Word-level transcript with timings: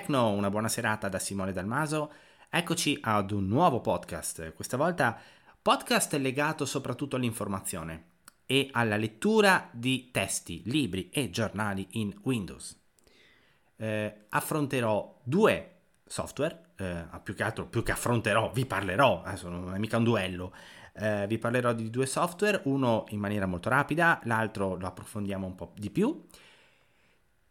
Tecno, 0.00 0.30
una 0.30 0.48
buona 0.48 0.68
serata 0.68 1.10
da 1.10 1.18
Simone 1.18 1.52
Dalmaso. 1.52 2.10
Eccoci 2.48 2.98
ad 3.02 3.32
un 3.32 3.46
nuovo 3.46 3.82
podcast, 3.82 4.54
questa 4.54 4.78
volta 4.78 5.14
podcast 5.60 6.14
legato 6.14 6.64
soprattutto 6.64 7.16
all'informazione 7.16 8.04
e 8.46 8.70
alla 8.72 8.96
lettura 8.96 9.68
di 9.70 10.10
testi, 10.10 10.62
libri 10.64 11.10
e 11.10 11.28
giornali 11.28 11.86
in 11.90 12.18
Windows. 12.22 12.80
Eh, 13.76 14.24
affronterò 14.30 15.20
due 15.22 15.74
software, 16.06 16.70
eh, 16.76 17.04
più 17.22 17.34
che 17.34 17.42
altro, 17.42 17.66
più 17.66 17.82
che 17.82 17.92
affronterò, 17.92 18.52
vi 18.52 18.64
parlerò, 18.64 19.20
adesso 19.22 19.50
non 19.50 19.74
è 19.74 19.78
mica 19.78 19.98
un 19.98 20.04
duello, 20.04 20.54
eh, 20.94 21.26
vi 21.26 21.36
parlerò 21.36 21.74
di 21.74 21.90
due 21.90 22.06
software, 22.06 22.62
uno 22.64 23.04
in 23.10 23.18
maniera 23.18 23.44
molto 23.44 23.68
rapida, 23.68 24.18
l'altro 24.24 24.76
lo 24.76 24.86
approfondiamo 24.86 25.46
un 25.46 25.54
po' 25.54 25.72
di 25.76 25.90
più. 25.90 26.24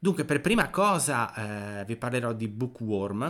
Dunque, 0.02 0.23
per 0.23 0.39
prima 0.39 0.70
cosa 0.70 1.81
eh, 1.81 1.84
vi 1.84 1.98
parlerò 1.98 2.31
di 2.31 2.48
Bookworm, 2.48 3.21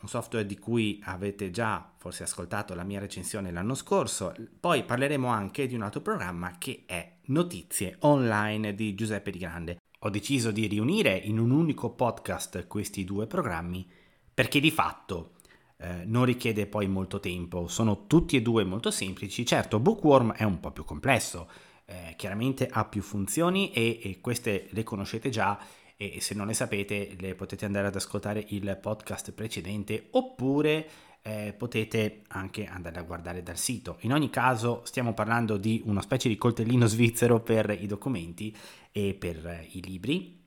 un 0.00 0.08
software 0.08 0.44
di 0.44 0.58
cui 0.58 1.00
avete 1.04 1.52
già 1.52 1.88
forse 1.96 2.24
ascoltato 2.24 2.74
la 2.74 2.82
mia 2.82 2.98
recensione 2.98 3.52
l'anno 3.52 3.74
scorso. 3.74 4.34
Poi 4.58 4.82
parleremo 4.82 5.28
anche 5.28 5.68
di 5.68 5.76
un 5.76 5.82
altro 5.82 6.00
programma 6.00 6.58
che 6.58 6.82
è 6.84 7.18
Notizie 7.26 7.98
Online 8.00 8.74
di 8.74 8.96
Giuseppe 8.96 9.30
Di 9.30 9.38
Grande. 9.38 9.76
Ho 10.00 10.10
deciso 10.10 10.50
di 10.50 10.66
riunire 10.66 11.16
in 11.16 11.38
un 11.38 11.52
unico 11.52 11.90
podcast 11.90 12.66
questi 12.66 13.04
due 13.04 13.28
programmi 13.28 13.88
perché 14.34 14.58
di 14.58 14.72
fatto 14.72 15.34
eh, 15.76 16.02
non 16.06 16.24
richiede 16.24 16.66
poi 16.66 16.88
molto 16.88 17.20
tempo, 17.20 17.68
sono 17.68 18.08
tutti 18.08 18.34
e 18.34 18.42
due 18.42 18.64
molto 18.64 18.90
semplici. 18.90 19.46
Certo, 19.46 19.78
Bookworm 19.78 20.32
è 20.32 20.42
un 20.42 20.58
po' 20.58 20.72
più 20.72 20.84
complesso, 20.84 21.48
eh, 21.84 22.14
chiaramente 22.16 22.68
ha 22.68 22.84
più 22.84 23.02
funzioni 23.02 23.70
e, 23.70 24.00
e 24.02 24.20
queste 24.20 24.66
le 24.70 24.82
conoscete 24.82 25.30
già 25.30 25.56
e 25.96 26.20
se 26.20 26.34
non 26.34 26.46
le 26.46 26.54
sapete 26.54 27.16
le 27.18 27.34
potete 27.34 27.64
andare 27.64 27.86
ad 27.86 27.96
ascoltare 27.96 28.44
il 28.48 28.78
podcast 28.80 29.32
precedente 29.32 30.08
oppure 30.10 30.88
eh, 31.22 31.54
potete 31.56 32.22
anche 32.28 32.66
andare 32.66 32.98
a 33.00 33.02
guardare 33.02 33.42
dal 33.42 33.56
sito. 33.56 33.96
In 34.00 34.12
ogni 34.12 34.30
caso 34.30 34.82
stiamo 34.84 35.14
parlando 35.14 35.56
di 35.56 35.82
una 35.86 36.02
specie 36.02 36.28
di 36.28 36.36
coltellino 36.36 36.86
svizzero 36.86 37.40
per 37.40 37.76
i 37.80 37.86
documenti 37.86 38.54
e 38.92 39.14
per 39.14 39.44
eh, 39.46 39.68
i 39.72 39.82
libri 39.82 40.40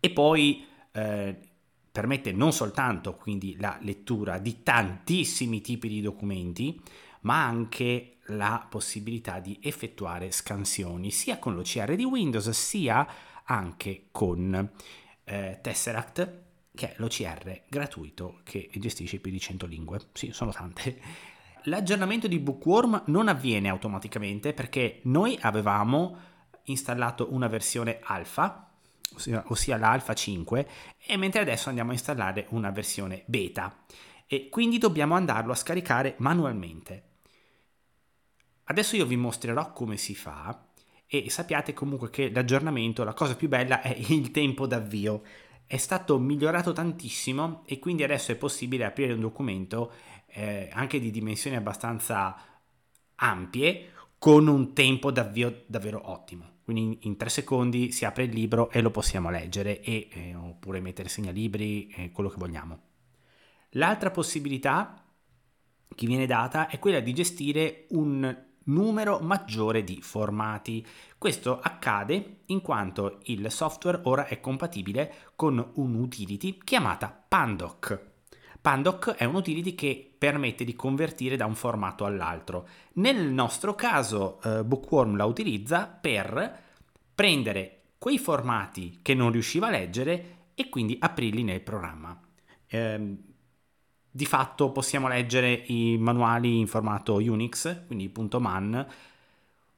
e 0.00 0.10
poi 0.10 0.66
eh, 0.92 1.36
permette 1.90 2.32
non 2.32 2.52
soltanto 2.52 3.14
quindi 3.14 3.56
la 3.58 3.78
lettura 3.80 4.38
di 4.38 4.62
tantissimi 4.62 5.60
tipi 5.60 5.88
di 5.88 6.00
documenti 6.00 6.80
ma 7.20 7.44
anche 7.44 8.18
la 8.28 8.66
possibilità 8.68 9.38
di 9.40 9.58
effettuare 9.62 10.30
scansioni 10.30 11.10
sia 11.10 11.38
con 11.38 11.54
l'OCR 11.54 11.94
di 11.94 12.04
Windows 12.04 12.50
sia 12.50 13.06
anche 13.44 14.08
con 14.10 14.70
eh, 15.24 15.58
Tesseract, 15.62 16.42
che 16.74 16.92
è 16.92 16.94
l'OCR 16.98 17.62
gratuito 17.68 18.40
che 18.44 18.70
gestisce 18.74 19.18
più 19.18 19.30
di 19.30 19.40
100 19.40 19.66
lingue. 19.66 20.00
Sì, 20.12 20.32
sono 20.32 20.52
tante. 20.52 21.00
L'aggiornamento 21.64 22.28
di 22.28 22.38
Bookworm 22.38 23.02
non 23.06 23.28
avviene 23.28 23.68
automaticamente 23.68 24.52
perché 24.52 25.00
noi 25.04 25.36
avevamo 25.40 26.16
installato 26.64 27.32
una 27.32 27.48
versione 27.48 27.98
alfa, 28.02 28.70
ossia, 29.14 29.42
ossia 29.48 29.76
l'alfa 29.76 30.14
5, 30.14 30.68
e 31.06 31.16
mentre 31.16 31.40
adesso 31.40 31.68
andiamo 31.68 31.90
a 31.90 31.94
installare 31.94 32.46
una 32.50 32.70
versione 32.70 33.22
beta 33.26 33.84
e 34.26 34.48
quindi 34.50 34.78
dobbiamo 34.78 35.14
andarlo 35.14 35.52
a 35.52 35.56
scaricare 35.56 36.14
manualmente. 36.18 37.07
Adesso 38.70 38.96
io 38.96 39.06
vi 39.06 39.16
mostrerò 39.16 39.72
come 39.72 39.96
si 39.96 40.14
fa 40.14 40.66
e 41.06 41.30
sappiate 41.30 41.72
comunque 41.72 42.10
che 42.10 42.30
l'aggiornamento, 42.30 43.02
la 43.02 43.14
cosa 43.14 43.34
più 43.34 43.48
bella 43.48 43.80
è 43.80 43.96
il 43.96 44.30
tempo 44.30 44.66
d'avvio. 44.66 45.22
È 45.66 45.76
stato 45.78 46.18
migliorato 46.18 46.72
tantissimo 46.72 47.62
e 47.66 47.78
quindi 47.78 48.02
adesso 48.02 48.30
è 48.32 48.36
possibile 48.36 48.84
aprire 48.84 49.14
un 49.14 49.20
documento 49.20 49.92
eh, 50.26 50.68
anche 50.72 51.00
di 51.00 51.10
dimensioni 51.10 51.56
abbastanza 51.56 52.36
ampie 53.16 53.92
con 54.18 54.46
un 54.48 54.74
tempo 54.74 55.10
d'avvio 55.10 55.64
davvero 55.66 56.10
ottimo. 56.10 56.56
Quindi 56.62 56.98
in, 57.02 57.16
tre 57.16 57.30
secondi 57.30 57.90
si 57.90 58.04
apre 58.04 58.24
il 58.24 58.34
libro 58.34 58.70
e 58.70 58.82
lo 58.82 58.90
possiamo 58.90 59.30
leggere 59.30 59.80
e, 59.80 60.08
eh, 60.12 60.34
oppure 60.34 60.80
mettere 60.80 61.08
segnalibri, 61.08 61.88
eh, 61.88 62.10
quello 62.10 62.28
che 62.28 62.36
vogliamo. 62.36 62.80
L'altra 63.70 64.10
possibilità 64.10 65.02
che 65.94 66.06
viene 66.06 66.26
data 66.26 66.68
è 66.68 66.78
quella 66.78 67.00
di 67.00 67.14
gestire 67.14 67.86
un 67.90 68.46
numero 68.68 69.18
maggiore 69.20 69.84
di 69.84 70.00
formati. 70.00 70.84
Questo 71.16 71.58
accade 71.60 72.40
in 72.46 72.60
quanto 72.60 73.18
il 73.24 73.50
software 73.50 74.00
ora 74.04 74.26
è 74.26 74.40
compatibile 74.40 75.12
con 75.36 75.72
un'utility 75.74 76.58
chiamata 76.64 77.24
Pandoc. 77.28 78.06
Pandoc 78.60 79.10
è 79.12 79.24
un'utility 79.24 79.74
che 79.74 80.14
permette 80.18 80.64
di 80.64 80.74
convertire 80.74 81.36
da 81.36 81.46
un 81.46 81.54
formato 81.54 82.04
all'altro. 82.04 82.68
Nel 82.94 83.30
nostro 83.30 83.74
caso 83.74 84.40
eh, 84.42 84.64
Bookworm 84.64 85.16
la 85.16 85.24
utilizza 85.24 85.86
per 85.86 86.62
prendere 87.14 87.82
quei 87.98 88.18
formati 88.18 88.98
che 89.02 89.14
non 89.14 89.30
riusciva 89.30 89.68
a 89.68 89.70
leggere 89.70 90.36
e 90.54 90.68
quindi 90.68 90.96
aprirli 91.00 91.44
nel 91.44 91.62
programma. 91.62 92.20
Eh, 92.66 93.16
di 94.18 94.26
fatto 94.26 94.72
possiamo 94.72 95.06
leggere 95.06 95.52
i 95.66 95.96
manuali 95.96 96.58
in 96.58 96.66
formato 96.66 97.14
Unix, 97.14 97.86
quindi 97.86 98.12
.man, 98.40 98.84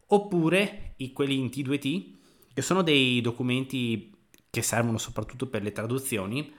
oppure 0.06 0.94
i, 0.96 1.12
quelli 1.12 1.38
in 1.38 1.48
T2T, 1.48 2.04
che 2.54 2.62
sono 2.62 2.80
dei 2.80 3.20
documenti 3.20 4.10
che 4.48 4.62
servono 4.62 4.96
soprattutto 4.96 5.46
per 5.46 5.62
le 5.62 5.72
traduzioni, 5.72 6.50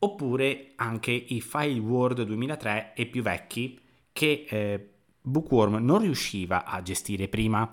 oppure 0.00 0.72
anche 0.74 1.12
i 1.12 1.40
file 1.40 1.78
Word 1.78 2.22
2003 2.22 2.94
e 2.96 3.06
più 3.06 3.22
vecchi 3.22 3.78
che 4.12 4.44
eh, 4.48 4.88
Bookworm 5.22 5.76
non 5.76 6.00
riusciva 6.00 6.64
a 6.64 6.82
gestire 6.82 7.28
prima. 7.28 7.72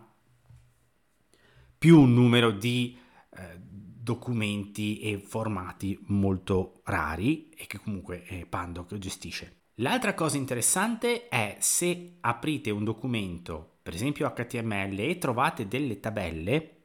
Più 1.75 1.99
un 1.99 2.13
numero 2.13 2.51
di 2.51 2.95
eh, 3.35 3.57
documenti 4.05 4.99
e 4.99 5.17
formati 5.17 5.97
molto 6.09 6.81
rari 6.83 7.49
e 7.49 7.65
che 7.65 7.79
comunque 7.79 8.23
eh, 8.27 8.45
Pandoc 8.45 8.95
gestisce. 8.97 9.63
L'altra 9.79 10.13
cosa 10.13 10.37
interessante 10.37 11.27
è 11.27 11.57
se 11.59 12.17
aprite 12.21 12.69
un 12.69 12.83
documento, 12.83 13.77
per 13.81 13.95
esempio 13.95 14.31
HTML, 14.31 14.99
e 14.99 15.17
trovate 15.17 15.67
delle 15.67 15.99
tabelle, 15.99 16.83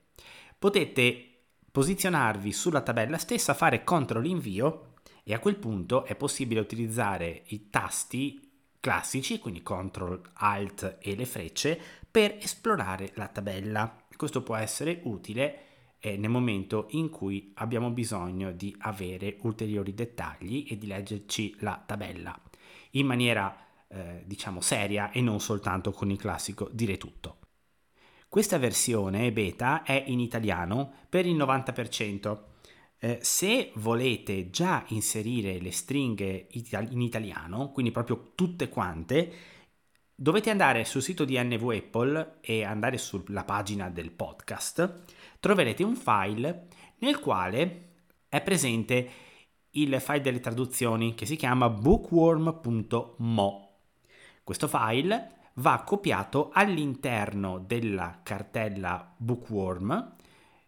potete 0.59 1.43
posizionarvi 1.71 2.53
sulla 2.53 2.81
tabella 2.81 3.19
stessa, 3.19 3.53
fare 3.53 3.85
CTRL 3.85 4.25
invio 4.25 4.95
e 5.23 5.35
a 5.35 5.39
quel 5.41 5.57
punto 5.57 6.05
è 6.07 6.17
possibile 6.17 6.59
utilizzare 6.59 7.43
i 7.49 7.69
tasti 7.69 8.51
classici, 8.81 9.39
quindi 9.39 9.63
CTRL, 9.63 10.23
ALT 10.33 10.97
e 11.01 11.15
le 11.15 11.27
frecce, 11.27 11.79
per 12.11 12.39
esplorare 12.41 13.13
la 13.15 13.29
tabella. 13.29 14.07
Questo 14.17 14.43
può 14.43 14.57
essere 14.57 15.01
utile 15.05 15.69
eh, 16.01 16.17
nel 16.17 16.31
momento 16.31 16.87
in 16.91 17.11
cui 17.11 17.53
abbiamo 17.57 17.91
bisogno 17.91 18.51
di 18.53 18.75
avere 18.81 19.37
ulteriori 19.43 19.95
dettagli 19.95 20.67
e 20.69 20.77
di 20.79 20.87
leggerci 20.87 21.57
la 21.61 21.83
tabella 21.85 22.39
in 22.93 23.07
maniera 23.07 23.57
eh, 23.89 24.23
diciamo 24.25 24.61
seria 24.61 25.11
e 25.11 25.21
non 25.21 25.41
soltanto 25.41 25.93
con 25.93 26.11
il 26.11 26.19
classico 26.19 26.69
dire 26.73 26.97
tutto. 26.97 27.39
Questa 28.29 28.59
versione 28.59 29.33
beta 29.33 29.83
è 29.83 30.05
in 30.07 30.21
italiano 30.21 30.93
per 31.09 31.27
il 31.27 31.37
90%. 31.37 32.39
Eh, 33.03 33.19
se 33.23 33.73
volete 33.77 34.51
già 34.51 34.85
inserire 34.89 35.59
le 35.59 35.73
stringhe 35.73 36.47
in 36.51 37.01
italiano, 37.01 37.73
quindi 37.73 37.91
proprio 37.91 38.33
tutte 38.35 38.69
quante, 38.69 39.33
dovete 40.15 40.51
andare 40.51 40.85
sul 40.85 41.03
sito 41.03 41.25
di 41.25 41.43
NV 41.43 41.69
Apple 41.71 42.37
e 42.41 42.63
andare 42.63 42.99
sulla 42.99 43.43
pagina 43.43 43.89
del 43.89 44.13
podcast 44.13 45.05
troverete 45.41 45.83
un 45.83 45.97
file 45.97 46.69
nel 46.99 47.19
quale 47.19 47.89
è 48.29 48.41
presente 48.43 49.11
il 49.71 50.01
file 50.01 50.21
delle 50.21 50.41
traduzioni 50.41 51.15
che 51.15 51.27
si 51.27 51.37
chiama 51.37 51.69
bookworm.mo. 51.69 53.69
Questo 54.45 54.69
file 54.69 55.33
va 55.55 55.83
copiato 55.85 56.51
all'interno 56.53 57.59
della 57.59 58.21
cartella 58.23 59.13
bookworm, 59.17 60.17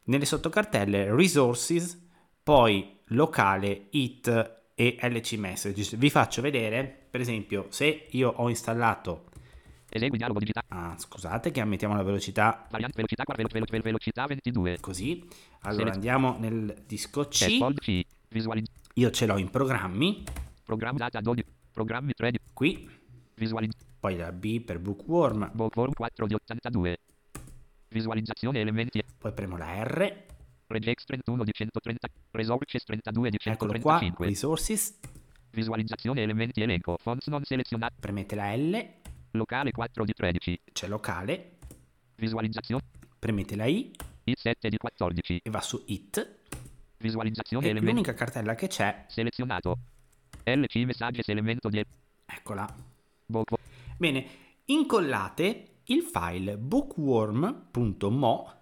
nelle 0.05 0.25
sottocartelle 0.25 1.15
resources, 1.15 2.01
poi 2.43 2.99
locale, 3.07 3.89
it 3.91 4.61
e 4.75 4.99
lc 5.01 5.33
messages. 5.33 5.97
Vi 5.97 6.11
faccio 6.11 6.43
vedere, 6.43 7.07
per 7.11 7.21
esempio, 7.21 7.67
se 7.69 8.07
io 8.11 8.33
ho 8.37 8.49
installato 8.49 9.31
Esegui 9.95 10.17
dialogo 10.17 10.39
digitale. 10.39 10.67
Ah, 10.71 10.95
scusate 10.97 11.51
che 11.51 11.61
ammettiamo 11.61 11.95
la 11.95 12.03
velocità. 12.03 12.67
Variante 12.71 12.97
velocità, 12.97 13.25
velo, 13.37 13.49
velo, 13.53 13.67
velo, 13.69 13.83
velocità 13.83 14.25
22. 14.27 14.81
Così. 14.81 15.29
Allora 15.63 15.93
andiamo 15.93 16.37
nel 16.39 16.83
disco 16.87 17.29
C. 17.29 17.59
C. 17.75 18.01
Visualizz- 18.29 18.71
Io 18.95 19.11
ce 19.11 19.27
l'ho 19.27 19.37
in 19.37 19.51
programmi. 19.51 20.25
Programma 20.65 20.97
data 20.99 21.21
12. 21.21 21.47
Programmi 21.71 22.13
3. 22.15 22.33
Qui. 22.55 22.89
Visualizz- 23.35 23.85
Poi 24.01 24.17
la 24.17 24.33
B 24.33 24.61
per 24.61 24.79
bookworm. 24.79 25.51
Bookworm 25.53 25.93
4 25.93 26.27
di 26.27 26.35
82. 26.35 26.97
Visualizzazione 27.89 28.61
elementi. 28.61 29.03
Poi 29.19 29.33
premo 29.33 29.57
la 29.59 29.83
R. 29.85 30.25
Regex 30.69 31.05
31 31.05 31.45
di 31.45 31.53
130. 31.53 32.09
Resources 32.31 32.83
32 32.85 33.29
di 33.31 33.37
Eccolo 33.43 33.73
qua. 33.73 33.99
135. 33.99 34.27
Resources. 34.27 34.99
Visualizzazione 35.51 36.23
elementi 36.23 36.63
elenco. 36.63 36.97
Fonts 36.99 37.27
non 37.27 37.45
selezionati. 37.45 37.97
premete 38.01 38.35
la 38.35 38.55
L, 38.57 38.89
Locale 39.33 39.71
4 39.73 40.05
di 40.05 40.13
13. 40.13 40.61
c'è 40.73 40.89
locale, 40.89 41.57
Visualizzazione. 42.17 42.83
premete 43.19 43.57
la 43.57 43.67
I 43.67 43.91
It 44.25 44.39
7 44.39 44.69
di 44.69 44.77
14. 44.77 45.41
e 45.43 45.51
va 45.51 45.61
su 45.61 45.83
It. 45.87 46.41
Visualizzazione 46.99 47.69
E 47.69 47.73
l'unica 47.73 48.15
cartella 48.15 48.55
che 48.55 48.69
c'è, 48.69 49.07
Selezionato. 49.09 49.79
LC 50.45 50.77
messages 50.85 51.29
elemento 51.29 51.69
di 51.69 51.83
eccola. 52.27 52.67
Book. 53.27 53.55
Bene, 53.97 54.27
incollate 54.67 55.69
il 55.85 56.03
file 56.03 56.57
bookworm.mo 56.59 58.53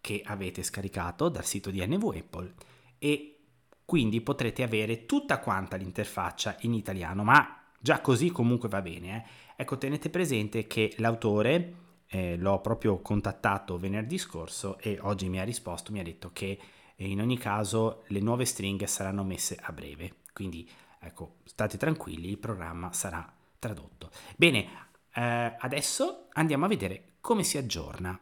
che 0.00 0.22
avete 0.24 0.62
scaricato 0.62 1.28
dal 1.28 1.44
sito 1.44 1.70
di 1.70 1.84
NV 1.84 2.14
Apple 2.16 2.54
e 2.98 3.40
quindi 3.84 4.20
potrete 4.20 4.62
avere 4.62 5.06
tutta 5.06 5.38
quanta 5.40 5.76
l'interfaccia 5.76 6.56
in 6.60 6.74
italiano, 6.74 7.24
ma 7.24 7.57
già 7.80 8.00
così 8.00 8.30
comunque 8.30 8.68
va 8.68 8.82
bene. 8.82 9.16
eh. 9.16 9.46
Ecco, 9.62 9.78
tenete 9.78 10.10
presente 10.10 10.66
che 10.66 10.94
l'autore 10.98 11.74
eh, 12.08 12.36
l'ho 12.36 12.60
proprio 12.60 13.00
contattato 13.00 13.78
venerdì 13.78 14.18
scorso 14.18 14.78
e 14.78 14.98
oggi 15.02 15.28
mi 15.28 15.40
ha 15.40 15.44
risposto, 15.44 15.92
mi 15.92 16.00
ha 16.00 16.04
detto 16.04 16.30
che 16.32 16.58
eh, 16.96 17.08
in 17.08 17.20
ogni 17.20 17.38
caso 17.38 18.04
le 18.08 18.20
nuove 18.20 18.44
stringhe 18.44 18.86
saranno 18.86 19.24
messe 19.24 19.58
a 19.60 19.72
breve, 19.72 20.16
quindi 20.32 20.68
ecco, 21.00 21.36
state 21.44 21.76
tranquilli, 21.76 22.28
il 22.28 22.38
programma 22.38 22.92
sarà 22.92 23.30
tradotto. 23.58 24.10
Bene, 24.36 24.88
eh, 25.14 25.56
adesso 25.58 26.28
andiamo 26.32 26.64
a 26.64 26.68
vedere 26.68 27.14
come 27.20 27.42
si 27.42 27.58
aggiorna 27.58 28.18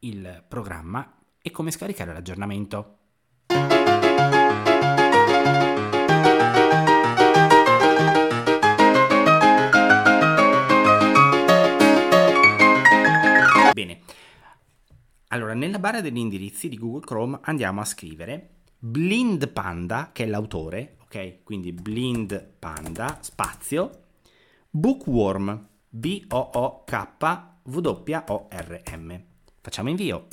il 0.00 0.44
programma 0.48 1.18
e 1.42 1.50
come 1.50 1.70
scaricare 1.70 2.12
l'aggiornamento. 2.12 2.99
Bene, 13.80 14.00
allora 15.28 15.54
nella 15.54 15.78
barra 15.78 16.02
degli 16.02 16.18
indirizzi 16.18 16.68
di 16.68 16.76
Google 16.76 17.00
Chrome 17.00 17.38
andiamo 17.44 17.80
a 17.80 17.86
scrivere 17.86 18.56
Blind 18.78 19.48
Panda, 19.48 20.10
che 20.12 20.24
è 20.24 20.26
l'autore, 20.26 20.96
ok? 21.04 21.42
Quindi 21.42 21.72
Blind 21.72 22.56
Panda, 22.58 23.16
spazio, 23.22 24.02
Bookworm, 24.68 25.66
B-O-O-K-W-O-R-M. 25.88 26.44
Facciamo 29.62 29.88
invio. 29.88 30.26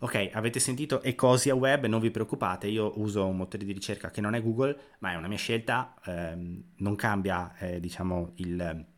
Ok, 0.00 0.30
avete 0.32 0.58
sentito 0.58 1.00
Ecosia 1.02 1.54
Web, 1.54 1.86
non 1.86 2.00
vi 2.00 2.10
preoccupate, 2.10 2.66
io 2.66 2.98
uso 2.98 3.24
un 3.24 3.36
motore 3.36 3.64
di 3.64 3.72
ricerca 3.72 4.10
che 4.10 4.20
non 4.20 4.34
è 4.34 4.42
Google, 4.42 4.96
ma 4.98 5.12
è 5.12 5.16
una 5.16 5.28
mia 5.28 5.38
scelta, 5.38 5.94
ehm, 6.04 6.72
non 6.78 6.96
cambia, 6.96 7.56
eh, 7.58 7.78
diciamo, 7.78 8.32
il- 8.36 8.89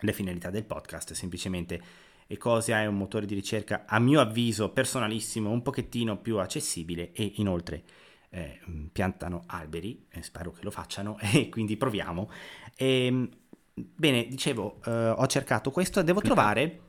le 0.00 0.12
finalità 0.12 0.50
del 0.50 0.64
podcast, 0.64 1.12
semplicemente 1.12 1.80
Ecosia 2.28 2.80
è 2.80 2.86
un 2.86 2.96
motore 2.96 3.24
di 3.24 3.34
ricerca, 3.34 3.84
a 3.86 4.00
mio 4.00 4.20
avviso, 4.20 4.70
personalissimo, 4.70 5.50
un 5.50 5.62
pochettino 5.62 6.18
più 6.18 6.38
accessibile 6.38 7.12
e 7.12 7.34
inoltre 7.36 7.84
eh, 8.30 8.60
piantano 8.90 9.44
alberi, 9.46 10.06
e 10.10 10.22
spero 10.22 10.50
che 10.50 10.62
lo 10.62 10.70
facciano, 10.70 11.16
e 11.32 11.48
quindi 11.48 11.76
proviamo. 11.76 12.28
Ehm, 12.76 13.28
bene, 13.72 14.26
dicevo, 14.26 14.80
eh, 14.84 14.90
ho 15.10 15.26
cercato 15.26 15.70
questo, 15.70 16.02
devo 16.02 16.20
trovare 16.20 16.80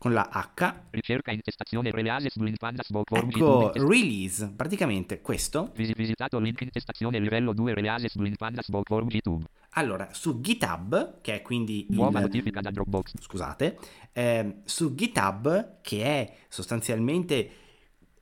con 0.00 0.14
la 0.14 0.30
H 0.32 0.74
Ricerca 0.88 1.30
intestazione 1.30 1.90
Releases 1.90 2.34
Blind 2.34 2.56
Panda 2.56 2.82
Bookworm 2.88 3.28
Ecco, 3.28 3.70
G2 3.74 3.86
release, 3.86 4.50
praticamente 4.56 5.20
questo. 5.20 5.72
Visi- 5.74 5.92
visitato 5.92 6.38
link 6.38 6.58
intestazione 6.62 7.18
livello 7.18 7.52
2 7.52 7.74
Releases 7.74 8.16
Blind 8.16 8.38
Panda 8.38 8.62
Bookworm 8.66 9.08
YouTube. 9.10 9.44
Allora, 9.72 10.08
su 10.12 10.40
GitHub, 10.40 11.20
che 11.20 11.34
è 11.34 11.42
quindi 11.42 11.86
Nuova 11.90 12.20
il... 12.20 12.24
notifica 12.24 12.62
da 12.62 12.70
Dropbox. 12.70 13.20
Scusate, 13.20 13.78
ehm, 14.12 14.62
su 14.64 14.94
GitHub, 14.94 15.82
che 15.82 16.02
è 16.02 16.34
sostanzialmente 16.48 17.50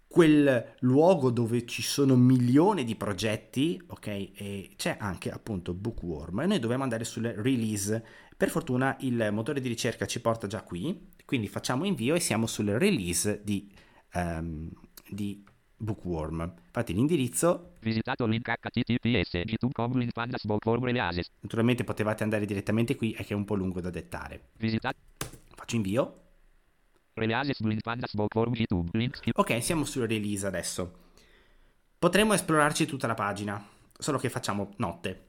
quel 0.09 0.75
luogo 0.81 1.31
dove 1.31 1.65
ci 1.65 1.83
sono 1.83 2.17
milioni 2.17 2.83
di 2.83 2.97
progetti, 2.97 3.81
ok? 3.87 4.07
E 4.09 4.71
c'è 4.75 4.97
anche 4.99 5.31
appunto 5.31 5.75
Bookworm 5.75 6.41
e 6.41 6.47
noi 6.47 6.59
dobbiamo 6.59 6.83
andare 6.83 7.05
sulle 7.05 7.41
release. 7.41 8.05
Per 8.37 8.51
fortuna 8.51 8.97
il 9.01 9.29
motore 9.31 9.61
di 9.61 9.69
ricerca 9.69 10.07
ci 10.07 10.21
porta 10.21 10.49
già 10.49 10.63
qui, 10.63 11.17
quindi 11.29 11.47
facciamo 11.47 11.85
invio 11.85 12.15
e 12.15 12.21
siamo 12.21 12.47
sulle 12.47 12.79
release 12.79 13.43
di, 13.45 13.71
ehm, 14.15 14.71
di 15.07 15.45
Bookworm. 15.77 16.55
Infatti 16.65 16.95
l'indirizzo 16.95 17.75
Visitato 17.81 18.25
link 18.25 18.51
https 18.51 19.35
g2.com 19.35 19.93
Blind 19.93 20.13
Panda 20.13 20.39
Bookworm 20.43 20.83
Releases. 20.83 21.31
Naturalmente 21.41 21.85
potevate 21.85 22.23
andare 22.23 22.47
direttamente 22.47 22.97
qui, 22.97 23.13
è 23.13 23.27
che 23.27 23.35
è 23.35 23.37
un 23.37 23.45
po' 23.45 23.57
lungo 23.57 23.83
da 23.83 23.91
dettare. 23.91 24.53
Visitato 24.57 24.97
Faccio 25.55 25.77
invio. 25.77 26.23
Releases 27.13 27.61
Bookworm 28.15 28.55
YouTube. 28.55 28.89
Link. 28.97 29.21
Ok, 29.35 29.63
siamo 29.63 29.85
su 29.85 30.01
release 30.01 30.47
adesso. 30.47 31.11
Potremmo 31.99 32.33
esplorarci 32.33 32.87
tutta 32.87 33.07
la 33.07 33.13
pagina, 33.13 33.63
solo 33.99 34.17
che 34.17 34.31
facciamo 34.31 34.73
notte. 34.79 35.27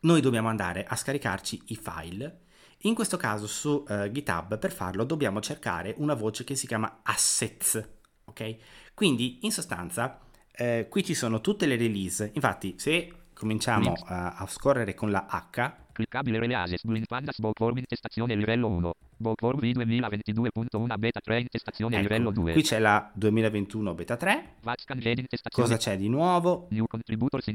Noi 0.00 0.20
dobbiamo 0.20 0.48
andare 0.48 0.84
a 0.84 0.94
scaricarci 0.94 1.62
i 1.68 1.76
file. 1.76 2.42
In 2.82 2.94
questo 2.94 3.16
caso 3.16 3.46
su 3.46 3.84
eh, 3.88 4.10
GitHub 4.12 4.58
per 4.58 4.72
farlo 4.72 5.04
dobbiamo 5.04 5.40
cercare 5.40 5.94
una 5.98 6.14
voce 6.14 6.44
che 6.44 6.54
si 6.54 6.66
chiama 6.66 7.00
assets, 7.02 7.82
ok? 8.24 8.56
Quindi 8.94 9.38
in 9.42 9.52
sostanza 9.52 10.20
eh, 10.52 10.86
qui 10.88 11.04
ci 11.04 11.14
sono 11.14 11.40
tutte 11.40 11.66
le 11.66 11.76
release. 11.76 12.30
Infatti 12.34 12.74
se 12.78 13.12
cominciamo 13.32 13.94
Links. 13.94 14.02
a, 14.06 14.46
scorrere 14.48 14.94
con 14.94 15.10
la 15.10 15.26
H, 15.28 15.82
Cliccabile 15.92 16.40
Releases 16.40 16.82
Blind 16.82 17.06
Panda 17.06 17.32
Bookworm 17.36 17.78
intestazione 17.78 18.34
livello 18.34 18.68
1. 18.68 18.94
Bookworm 19.16 19.60
V 19.60 19.62
2022.1 19.62 20.98
beta 20.98 21.20
3 21.20 21.40
intestazione 21.40 21.94
ecco, 21.94 22.02
livello 22.02 22.30
2. 22.32 22.52
qui 22.52 22.62
c'è 22.62 22.78
la 22.78 23.10
2021 23.14 23.94
beta 23.94 24.16
3. 24.16 24.54
Vatscan 24.62 24.98
Gen 24.98 25.18
intestazione. 25.18 25.68
Cosa 25.68 25.80
c'è 25.80 25.96
di 25.96 26.08
nuovo? 26.08 26.68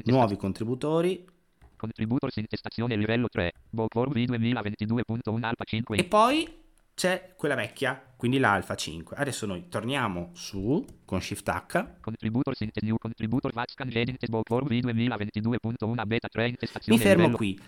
Nuovi 0.06 0.38
contributori. 0.38 1.26
Contributors 1.80 2.36
intestazione 2.36 2.98
livello 2.98 3.30
3. 3.30 3.54
Bookworm 3.70 4.12
V 4.12 4.18
2022.1 4.18 5.44
alfa 5.44 5.64
5. 5.64 5.98
E 5.98 6.04
poi 6.04 6.48
c'è 6.94 7.34
quella 7.38 7.56
vecchia, 7.56 8.00
quindi 8.18 8.38
l'alfa 8.38 8.76
5. 8.76 9.16
Adesso 9.16 9.46
noi 9.46 9.70
torniamo 9.70 10.32
su 10.34 10.86
con 11.06 11.22
Shift 11.22 11.48
H. 11.48 12.02
Contributors 12.02 12.60
int 12.60 12.78
New 12.82 12.98
Contributor 12.98 13.54
Vatscan 13.54 13.88
Gen 13.88 14.10
int 14.10 14.28
Bookworm 14.28 14.68
V 14.68 14.72
2022.1 14.72 16.06
beta 16.06 16.28
3 16.28 16.58
Mi 16.88 17.00
fermo 17.00 17.24
livello 17.24 17.38
qui. 17.38 17.60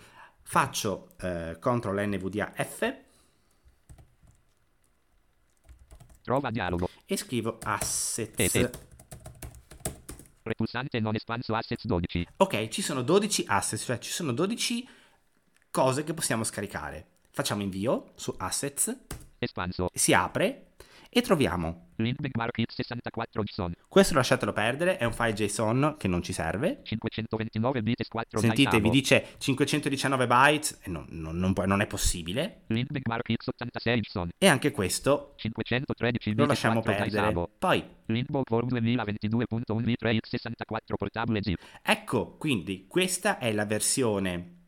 Faccio 0.43 1.11
eh, 1.21 1.55
CTRL 1.57 2.01
NVDA 2.07 2.51
F 2.53 2.95
Trova 6.21 6.51
dialogo. 6.51 6.89
e 7.05 7.17
scrivo 7.17 7.57
assets. 7.63 8.55
Eh, 8.55 8.59
eh. 8.59 8.69
Repulsante 10.43 10.99
non 10.99 11.15
espanso 11.15 11.53
assets 11.55 11.85
12. 11.85 12.27
Ok, 12.37 12.67
ci 12.69 12.81
sono 12.81 13.01
12 13.03 13.45
assets, 13.47 13.83
cioè 13.83 13.99
ci 13.99 14.11
sono 14.11 14.31
12 14.31 14.87
cose 15.69 16.03
che 16.03 16.13
possiamo 16.13 16.43
scaricare. 16.43 17.07
Facciamo 17.29 17.61
invio 17.61 18.11
su 18.15 18.33
assets, 18.37 18.95
Espanso. 19.37 19.89
si 19.93 20.13
apre 20.13 20.70
e 21.13 21.21
troviamo 21.21 21.89
Link 21.97 22.19
Mark 22.37 22.57
X64 22.57 23.43
JSON. 23.43 23.73
questo 23.89 24.13
lasciatelo 24.13 24.53
perdere, 24.53 24.97
è 24.97 25.03
un 25.03 25.11
file 25.11 25.33
JSON 25.33 25.95
che 25.97 26.07
non 26.07 26.23
ci 26.23 26.31
serve. 26.31 26.79
529 26.83 27.83
bits 27.83 28.07
4 28.07 28.39
Sentite, 28.39 28.79
vi 28.79 28.89
dice 28.89 29.25
519 29.37 30.25
bytes 30.25 30.79
e 30.83 30.89
non, 30.89 31.05
non- 31.09 31.37
non 31.37 31.53
non 31.65 31.81
è 31.81 31.87
possibile. 31.87 32.61
Link 32.67 32.87
Mark 33.07 33.29
X86 33.29 33.99
JSON. 33.99 34.29
E 34.37 34.47
anche 34.47 34.71
questo 34.71 35.33
513 35.35 36.33
lo 36.33 36.45
lasciamo 36.45 36.81
4 36.81 37.03
perdere. 37.03 37.49
Poi 37.59 37.83
Link 38.05 38.29
Bookworm 38.29 38.69
2022.1 38.69 39.83
V3 39.83 40.17
X64 40.17 40.95
portabile 40.97 41.43
zip. 41.43 41.59
Ecco, 41.81 42.37
quindi 42.37 42.87
questa 42.87 43.37
è 43.37 43.51
la 43.51 43.65
versione 43.65 44.59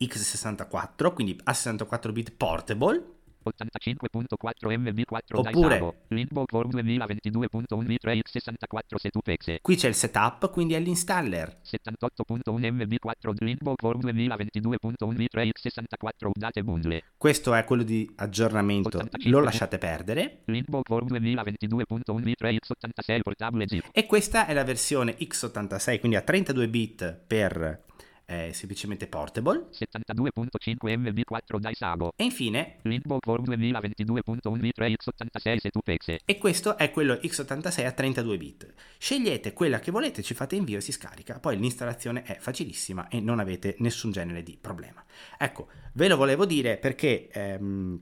x64, 0.00 1.12
quindi 1.12 1.38
a 1.44 1.52
64 1.52 2.12
bit 2.12 2.32
portable. 2.32 3.20
85.4 3.44 4.70
MB4 4.70 5.36
Oppure- 5.36 5.68
Daisavo. 5.68 5.94
Link 6.08 6.32
Bookworm 6.32 6.70
2022.1 6.70 7.86
V3 7.86 8.20
X64 8.20 8.96
Setupex. 8.96 9.56
Qui 9.60 9.76
c'è 9.76 9.88
il 9.88 9.94
setup, 9.94 10.50
quindi 10.50 10.74
è 10.74 10.80
l'installer. 10.80 11.58
78.1 11.62 12.70
MB4 12.72 13.34
Link 13.38 13.62
Bookworm 13.62 14.00
2022.1 14.00 15.16
V3 15.16 15.48
X64 15.48 16.26
Update 16.26 16.62
Bundle. 16.62 17.02
Questo 17.16 17.54
è 17.54 17.64
quello 17.64 17.82
di 17.82 18.10
aggiornamento, 18.16 18.88
85. 18.88 19.30
lo 19.30 19.40
lasciate 19.40 19.78
perdere. 19.78 20.42
Link 20.46 20.68
Bookworm 20.68 21.06
2022.1 21.08 22.02
V3 22.04 22.56
X86 22.56 23.20
portabile 23.22 23.68
zip. 23.68 23.88
E 23.92 24.06
questa 24.06 24.46
è 24.46 24.54
la 24.54 24.64
versione 24.64 25.16
x86, 25.18 25.98
quindi 26.00 26.16
a 26.16 26.22
32 26.22 26.68
bit 26.68 27.20
per 27.26 27.90
è 28.32 28.52
semplicemente 28.52 29.06
portable. 29.06 29.68
72.5 29.72 30.76
MB4 30.96 31.58
dai 31.58 31.74
Sago. 31.74 32.12
E 32.16 32.24
infine, 32.24 32.78
Link 32.82 33.06
Bookworm 33.06 33.44
2022.1 33.44 34.40
V3 34.40 34.94
X86 34.94 35.56
Setupex. 35.58 36.16
e 36.24 36.38
questo 36.38 36.78
è 36.78 36.90
quello 36.90 37.14
x86 37.14 37.86
a 37.86 37.92
32 37.92 38.36
bit. 38.38 38.74
Scegliete 38.98 39.52
quella 39.52 39.80
che 39.80 39.90
volete, 39.90 40.22
ci 40.22 40.34
fate 40.34 40.56
invio 40.56 40.78
e 40.78 40.80
si 40.80 40.92
scarica. 40.92 41.38
Poi 41.38 41.58
l'installazione 41.58 42.22
è 42.22 42.38
facilissima 42.38 43.08
e 43.08 43.20
non 43.20 43.38
avete 43.38 43.76
nessun 43.78 44.10
genere 44.12 44.42
di 44.42 44.56
problema. 44.58 45.04
Ecco, 45.38 45.68
ve 45.92 46.08
lo 46.08 46.16
volevo 46.16 46.46
dire 46.46 46.78
perché 46.78 47.28
ehm, 47.28 48.00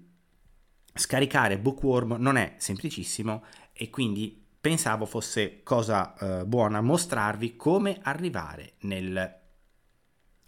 scaricare 0.95 1.59
Bookworm 1.59 2.17
non 2.19 2.37
è 2.37 2.55
semplicissimo 2.59 3.45
e 3.73 3.91
quindi 3.91 4.47
pensavo 4.61 5.07
fosse 5.07 5.63
cosa 5.63 6.15
eh, 6.15 6.45
buona 6.45 6.81
mostrarvi 6.81 7.57
come 7.57 7.99
arrivare 8.03 8.75
nel 8.81 9.40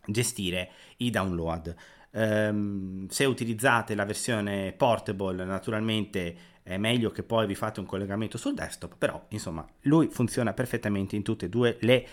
gestire 0.07 0.71
i 0.99 1.11
download. 1.11 1.75
Ehm, 2.13 3.09
se 3.09 3.25
utilizzate 3.25 3.95
la 3.95 4.05
versione 4.05 4.73
portable, 4.73 5.45
naturalmente 5.45 6.37
è 6.63 6.77
meglio 6.77 7.11
che 7.11 7.23
poi 7.23 7.47
vi 7.47 7.55
fate 7.55 7.81
un 7.81 7.87
collegamento 7.87 8.39
sul 8.39 8.55
desktop, 8.55 8.97
però 8.97 9.25
insomma 9.31 9.67
lui 9.83 10.09
funziona 10.09 10.53
perfettamente 10.53 11.17
in 11.17 11.23
tutte 11.23 11.47
e 11.47 11.49
due 11.49 11.77
le 11.81 12.07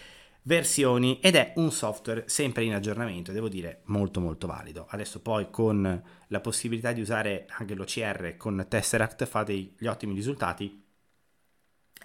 versioni 0.44 1.20
ed 1.20 1.36
è 1.36 1.54
un 1.58 1.72
software 1.72 2.24
sempre 2.28 2.64
in 2.64 2.74
aggiornamento, 2.74 3.32
devo 3.32 3.50
dire 3.50 3.82
molto 3.86 4.20
molto 4.20 4.48
valido. 4.48 4.88
Adesso 4.90 5.22
poi 5.22 5.50
con 5.52 6.04
la 6.28 6.40
possibilità 6.40 6.92
di 6.92 7.02
usare 7.02 7.46
anche 7.50 7.76
l'OCR 7.76 8.36
con 8.38 8.66
Tesseract 8.68 9.26
fa 9.26 9.44
degli 9.44 9.86
ottimi 9.86 10.14
risultati 10.14 10.88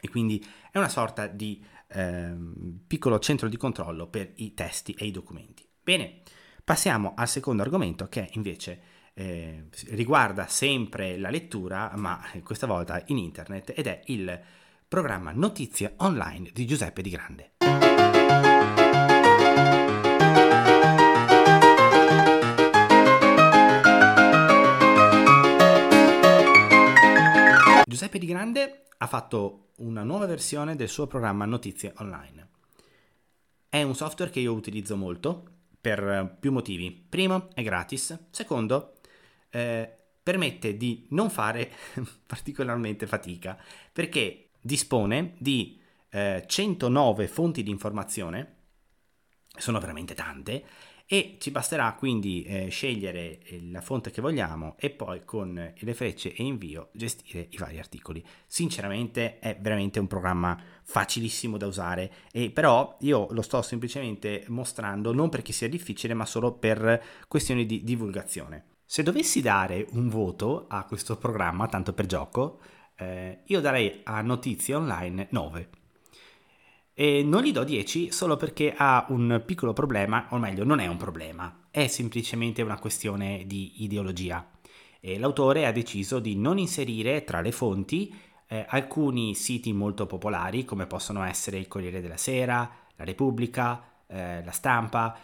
e 0.00 0.08
quindi 0.10 0.44
è 0.70 0.76
una 0.76 0.90
sorta 0.90 1.26
di 1.26 1.64
ehm, 1.88 2.80
piccolo 2.86 3.18
centro 3.18 3.48
di 3.48 3.56
controllo 3.56 4.08
per 4.08 4.32
i 4.36 4.52
testi 4.52 4.92
e 4.92 5.06
i 5.06 5.10
documenti. 5.10 5.63
Bene, 5.84 6.22
passiamo 6.64 7.12
al 7.14 7.28
secondo 7.28 7.62
argomento 7.62 8.06
che 8.08 8.30
invece 8.32 8.80
eh, 9.12 9.66
riguarda 9.88 10.46
sempre 10.46 11.18
la 11.18 11.28
lettura, 11.28 11.92
ma 11.96 12.22
questa 12.42 12.66
volta 12.66 13.02
in 13.08 13.18
internet 13.18 13.74
ed 13.76 13.86
è 13.86 14.00
il 14.06 14.40
programma 14.88 15.30
Notizie 15.32 15.92
Online 15.98 16.48
di 16.54 16.64
Giuseppe 16.64 17.02
Di 17.02 17.10
Grande. 17.10 17.50
Giuseppe 27.84 28.18
Di 28.18 28.26
Grande 28.26 28.86
ha 28.96 29.06
fatto 29.06 29.72
una 29.80 30.02
nuova 30.02 30.24
versione 30.24 30.76
del 30.76 30.88
suo 30.88 31.06
programma 31.06 31.44
Notizie 31.44 31.92
Online. 31.98 32.48
È 33.68 33.82
un 33.82 33.94
software 33.94 34.30
che 34.30 34.40
io 34.40 34.54
utilizzo 34.54 34.96
molto 34.96 35.52
per 35.84 36.38
più 36.40 36.50
motivi. 36.50 36.90
Primo, 36.90 37.50
è 37.52 37.62
gratis. 37.62 38.18
Secondo, 38.30 38.94
eh, 39.50 39.94
permette 40.22 40.78
di 40.78 41.06
non 41.10 41.28
fare 41.28 41.70
particolarmente 42.26 43.06
fatica 43.06 43.62
perché 43.92 44.48
dispone 44.62 45.34
di 45.36 45.78
eh, 46.08 46.44
109 46.46 47.28
fonti 47.28 47.62
di 47.62 47.68
informazione, 47.68 48.54
sono 49.58 49.78
veramente 49.78 50.14
tante, 50.14 50.64
e 51.06 51.36
ci 51.38 51.50
basterà 51.50 51.92
quindi 51.94 52.42
eh, 52.44 52.68
scegliere 52.68 53.40
eh, 53.42 53.60
la 53.70 53.80
fonte 53.80 54.10
che 54.10 54.22
vogliamo 54.22 54.74
e 54.78 54.90
poi 54.90 55.24
con 55.24 55.58
eh, 55.58 55.74
le 55.78 55.94
frecce 55.94 56.34
e 56.34 56.42
invio 56.42 56.88
gestire 56.92 57.48
i 57.50 57.58
vari 57.58 57.78
articoli. 57.78 58.24
Sinceramente 58.46 59.38
è 59.38 59.58
veramente 59.60 60.00
un 60.00 60.06
programma 60.06 60.58
facilissimo 60.82 61.58
da 61.58 61.66
usare 61.66 62.10
e 62.32 62.50
però 62.50 62.96
io 63.00 63.28
lo 63.30 63.42
sto 63.42 63.60
semplicemente 63.62 64.44
mostrando 64.48 65.12
non 65.12 65.28
perché 65.28 65.52
sia 65.52 65.68
difficile 65.68 66.14
ma 66.14 66.24
solo 66.24 66.52
per 66.52 67.02
questioni 67.28 67.66
di 67.66 67.84
divulgazione. 67.84 68.72
Se 68.86 69.02
dovessi 69.02 69.40
dare 69.40 69.86
un 69.90 70.08
voto 70.08 70.66
a 70.68 70.84
questo 70.84 71.16
programma, 71.16 71.66
tanto 71.66 71.92
per 71.92 72.06
gioco, 72.06 72.60
eh, 72.96 73.42
io 73.46 73.60
darei 73.60 74.00
a 74.04 74.20
Notizie 74.20 74.74
Online 74.74 75.28
9. 75.30 75.68
E 76.96 77.24
non 77.24 77.42
gli 77.42 77.50
do 77.50 77.64
10 77.64 78.12
solo 78.12 78.36
perché 78.36 78.72
ha 78.76 79.06
un 79.08 79.42
piccolo 79.44 79.72
problema, 79.72 80.28
o 80.30 80.38
meglio, 80.38 80.62
non 80.62 80.78
è 80.78 80.86
un 80.86 80.96
problema, 80.96 81.66
è 81.68 81.88
semplicemente 81.88 82.62
una 82.62 82.78
questione 82.78 83.42
di 83.46 83.82
ideologia. 83.82 84.48
E 85.00 85.18
l'autore 85.18 85.66
ha 85.66 85.72
deciso 85.72 86.20
di 86.20 86.36
non 86.36 86.56
inserire 86.56 87.24
tra 87.24 87.40
le 87.40 87.50
fonti 87.50 88.14
eh, 88.46 88.64
alcuni 88.68 89.34
siti 89.34 89.72
molto 89.72 90.06
popolari, 90.06 90.64
come 90.64 90.86
possono 90.86 91.24
essere 91.24 91.58
il 91.58 91.66
Corriere 91.66 92.00
della 92.00 92.16
Sera, 92.16 92.70
la 92.94 93.04
Repubblica, 93.04 94.04
eh, 94.06 94.44
la 94.44 94.52
Stampa, 94.52 95.18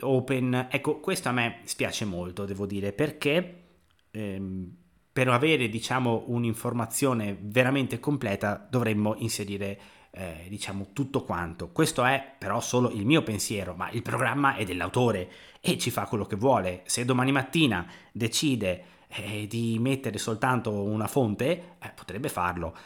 Open. 0.00 0.68
Ecco, 0.70 1.00
questo 1.00 1.28
a 1.28 1.32
me 1.32 1.62
spiace 1.64 2.04
molto, 2.04 2.44
devo 2.44 2.64
dire, 2.64 2.92
perché 2.92 3.64
ehm, 4.12 4.76
per 5.12 5.28
avere, 5.28 5.68
diciamo, 5.68 6.26
un'informazione 6.28 7.36
veramente 7.40 7.98
completa 7.98 8.64
dovremmo 8.70 9.16
inserire 9.18 9.80
eh, 10.18 10.46
diciamo 10.48 10.88
tutto 10.92 11.22
quanto. 11.22 11.70
Questo 11.70 12.04
è 12.04 12.34
però 12.36 12.60
solo 12.60 12.90
il 12.90 13.06
mio 13.06 13.22
pensiero, 13.22 13.74
ma 13.74 13.88
il 13.90 14.02
programma 14.02 14.56
è 14.56 14.64
dell'autore 14.64 15.30
e 15.60 15.78
ci 15.78 15.90
fa 15.90 16.06
quello 16.06 16.26
che 16.26 16.34
vuole. 16.34 16.82
Se 16.86 17.04
domani 17.04 17.30
mattina 17.30 17.88
decide 18.12 18.84
eh, 19.08 19.46
di 19.46 19.78
mettere 19.78 20.18
soltanto 20.18 20.82
una 20.82 21.06
fonte, 21.06 21.76
eh, 21.78 21.92
potrebbe 21.94 22.28
farlo. 22.28 22.76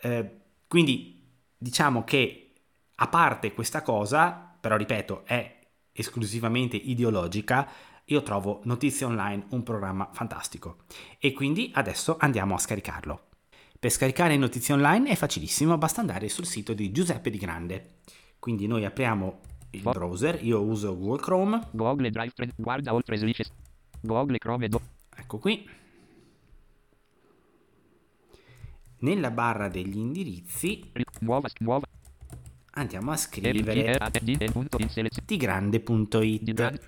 Eh, 0.00 0.40
quindi 0.68 1.18
diciamo 1.56 2.04
che 2.04 2.52
a 2.96 3.08
parte 3.08 3.54
questa 3.54 3.80
cosa, 3.80 4.54
però 4.60 4.76
ripeto, 4.76 5.22
è 5.24 5.60
esclusivamente 5.92 6.76
ideologica, 6.76 7.68
io 8.06 8.22
trovo 8.22 8.60
Notizie 8.64 9.06
Online 9.06 9.46
un 9.50 9.62
programma 9.62 10.10
fantastico 10.12 10.84
e 11.18 11.32
quindi 11.32 11.70
adesso 11.74 12.16
andiamo 12.18 12.54
a 12.54 12.58
scaricarlo. 12.58 13.31
Per 13.82 13.90
scaricare 13.90 14.36
notizie 14.36 14.74
online 14.74 15.10
è 15.10 15.16
facilissimo, 15.16 15.76
basta 15.76 16.00
andare 16.00 16.28
sul 16.28 16.46
sito 16.46 16.72
di 16.72 16.92
Giuseppe 16.92 17.30
Di 17.30 17.38
Grande. 17.38 17.94
Quindi 18.38 18.68
noi 18.68 18.84
apriamo 18.84 19.40
il 19.70 19.80
browser, 19.82 20.38
io 20.40 20.62
uso 20.62 20.96
Google 20.96 21.20
Chrome, 21.20 21.66
Google 21.72 22.08
Drive 22.12 22.30
Trend. 22.32 22.52
Guarda 22.54 22.94
oltre 22.94 23.16
slice. 23.16 23.44
Google 24.00 24.38
Chrome 24.38 24.68
do. 24.68 24.80
ecco 25.16 25.38
qui. 25.38 25.68
Nella 28.98 29.32
barra 29.32 29.66
degli 29.66 29.96
indirizzi 29.96 30.88
ri- 30.92 31.04
Nuova. 31.18 31.48
Nuova. 31.58 31.84
andiamo 32.74 33.10
a 33.10 33.16
scrivere 33.16 33.98
digrande.it. 35.24 36.52
grande. 36.52 36.80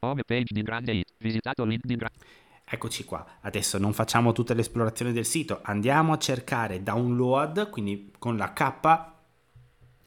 Home 0.00 0.22
page 0.22 0.52
di 0.52 0.60
grande 0.60 0.92
hit. 0.92 1.14
Visitato 1.16 1.64
link 1.64 1.86
di 1.86 1.96
grande. 1.96 2.18
Eccoci 2.70 3.04
qua, 3.04 3.24
adesso 3.40 3.78
non 3.78 3.94
facciamo 3.94 4.32
tutta 4.32 4.52
l'esplorazione 4.52 5.12
del 5.12 5.24
sito, 5.24 5.60
andiamo 5.62 6.12
a 6.12 6.18
cercare 6.18 6.82
download, 6.82 7.70
quindi 7.70 8.12
con 8.18 8.36
la 8.36 8.52
K, 8.52 9.06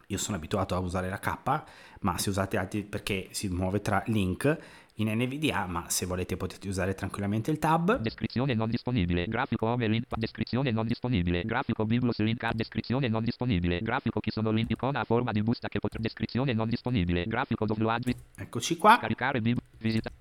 io 0.06 0.18
sono 0.18 0.38
abituato 0.38 0.75
a 0.75 0.80
usare 0.80 1.10
la 1.10 1.18
K, 1.18 1.63
ma 2.01 2.18
se 2.20 2.30
usate 2.30 2.58
altri 2.58 2.84
perché 2.84 3.30
si 3.32 3.48
muove 3.50 3.82
tra 3.82 4.03
link 4.08 4.60
in 4.96 5.10
NVDA, 5.10 5.65
ma 5.65 5.86
se 5.89 6.06
volete 6.06 6.38
potete 6.38 6.68
usare 6.68 6.94
tranquillamente 6.94 7.50
il 7.50 7.58
tab. 7.58 7.98
Descrizione 7.98 8.53
non 8.53 8.70
disponibile. 8.70 9.25
Grafico 9.25 9.65
home 9.65 9.88
link. 9.88 10.06
Descrizione 10.15 10.70
non 10.70 10.86
disponibile. 10.86 11.44
Grafico 11.44 11.86
biblos 11.86 12.20
link 12.20 12.44
a 12.44 12.51
descrizione 12.53 13.08
non 13.08 13.24
disponibile. 13.24 13.80
Grafico 13.82 14.20
chi 14.20 14.30
sono 14.30 14.51
link 14.51 14.70
icona 14.70 15.00
a 15.00 15.03
forma 15.03 15.32
di 15.32 15.41
busta 15.41 15.70
che 15.70 15.80
potrà. 15.80 16.00
Descrizione 16.00 16.53
non 16.53 16.70
disponibile. 16.70 17.25
Grafico 17.25 17.65
download. 17.65 18.13
Eccoci 18.36 18.77
qua. 18.77 19.00
Caricare 19.00 19.41
bib. 19.41 19.58
Visita. 19.80 20.12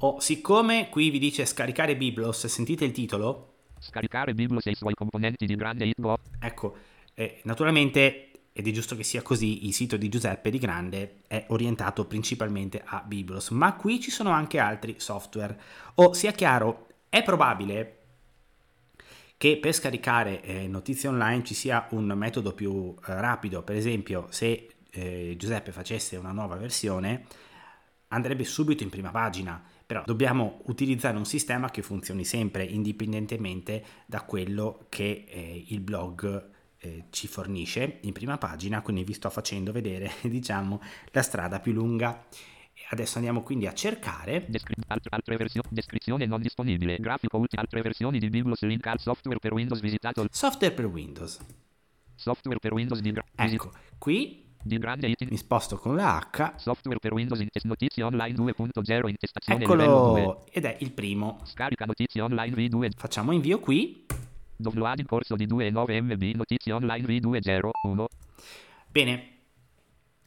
Oh, 0.00 0.20
siccome 0.20 0.88
qui 0.90 1.10
vi 1.10 1.18
dice 1.18 1.44
scaricare 1.44 1.96
Biblos, 1.96 2.46
sentite 2.46 2.84
il 2.84 2.92
titolo? 2.92 3.54
Scaricare 3.80 4.32
biblos 4.32 4.64
e 4.66 4.70
i 4.70 4.74
suoi 4.76 4.94
componenti 4.94 5.44
di 5.44 5.56
grande 5.56 5.86
hit 5.86 6.00
go. 6.00 6.16
Ecco, 6.38 6.76
eh, 7.14 7.40
naturalmente, 7.42 8.30
ed 8.52 8.68
è 8.68 8.70
giusto 8.70 8.94
che 8.94 9.02
sia 9.02 9.22
così, 9.22 9.66
il 9.66 9.74
sito 9.74 9.96
di 9.96 10.08
Giuseppe 10.08 10.50
Di 10.50 10.58
Grande 10.58 11.22
è 11.26 11.46
orientato 11.48 12.04
principalmente 12.04 12.80
a 12.84 13.02
Biblos, 13.04 13.50
ma 13.50 13.74
qui 13.74 14.00
ci 14.00 14.12
sono 14.12 14.30
anche 14.30 14.60
altri 14.60 14.94
software. 14.98 15.58
O 15.94 16.12
sia 16.12 16.30
chiaro, 16.30 16.86
è 17.08 17.24
probabile 17.24 17.96
che 19.36 19.56
per 19.56 19.72
scaricare 19.72 20.42
eh, 20.42 20.68
notizie 20.68 21.08
online 21.08 21.42
ci 21.42 21.54
sia 21.54 21.88
un 21.90 22.04
metodo 22.14 22.52
più 22.52 22.94
eh, 22.94 23.20
rapido, 23.20 23.62
per 23.62 23.74
esempio 23.74 24.28
se 24.30 24.68
eh, 24.90 25.34
Giuseppe 25.36 25.72
facesse 25.72 26.16
una 26.16 26.30
nuova 26.32 26.54
versione 26.54 27.24
andrebbe 28.08 28.44
subito 28.44 28.82
in 28.82 28.90
prima 28.90 29.10
pagina, 29.10 29.62
però 29.86 30.02
dobbiamo 30.04 30.60
utilizzare 30.66 31.16
un 31.16 31.24
sistema 31.24 31.70
che 31.70 31.82
funzioni 31.82 32.24
sempre 32.24 32.64
indipendentemente 32.64 33.84
da 34.06 34.22
quello 34.22 34.86
che 34.88 35.24
eh, 35.28 35.64
il 35.68 35.80
blog 35.80 36.50
eh, 36.78 37.04
ci 37.10 37.26
fornisce 37.26 37.98
in 38.02 38.12
prima 38.12 38.38
pagina, 38.38 38.82
quindi 38.82 39.04
vi 39.04 39.12
sto 39.12 39.30
facendo 39.30 39.72
vedere 39.72 40.10
diciamo 40.22 40.80
la 41.10 41.22
strada 41.22 41.60
più 41.60 41.72
lunga. 41.72 42.26
Adesso 42.90 43.16
andiamo 43.16 43.42
quindi 43.42 43.66
a 43.66 43.74
cercare 43.74 44.44
Descri- 44.48 44.76
altre, 44.86 45.10
altre 45.12 45.36
versioni. 45.36 45.66
Descrizione 45.70 46.26
non 46.26 46.40
disponibile. 46.40 46.96
Grafico 46.98 47.36
ulti. 47.36 47.56
Altre 47.56 47.82
versioni 47.82 48.18
di 48.20 48.28
biblos 48.30 48.62
link 48.62 48.86
al 48.86 49.00
software 49.00 49.40
per 49.40 49.52
Windows. 49.52 49.80
Visitato. 49.80 50.26
software 50.30 50.72
per 50.72 50.86
Windows. 50.86 51.38
Software 52.14 52.58
per 52.60 52.72
Windows 52.72 53.00
di 53.00 53.10
gra- 53.12 53.24
Ecco, 53.34 53.72
qui. 53.98 54.47
Mi 54.76 55.36
sposto 55.36 55.76
con 55.76 55.96
la 55.96 56.28
H, 56.30 56.54
Software 56.56 56.98
per 56.98 57.12
Windows 57.12 57.40
in 57.40 57.48
test 57.50 57.66
notizie 57.66 58.02
online 58.02 58.34
2.0 58.34 59.08
intestazione 59.08 59.60
livello 59.60 60.10
2. 60.10 60.20
eccolo, 60.20 60.46
ed 60.50 60.64
è 60.64 60.76
il 60.80 60.92
primo. 60.92 61.38
Scarica 61.44 61.84
notizie 61.86 62.20
online 62.20 62.54
V2. 62.54 62.90
Facciamo 62.96 63.32
invio 63.32 63.60
qui, 63.60 64.04
Download 64.58 64.98
in 64.98 65.06
corso 65.06 65.36
di 65.36 65.46
2,9 65.46 66.02
MB 66.02 66.36
notizie 66.36 66.72
online 66.72 67.06
V201. 67.06 68.04
Bene, 68.90 69.36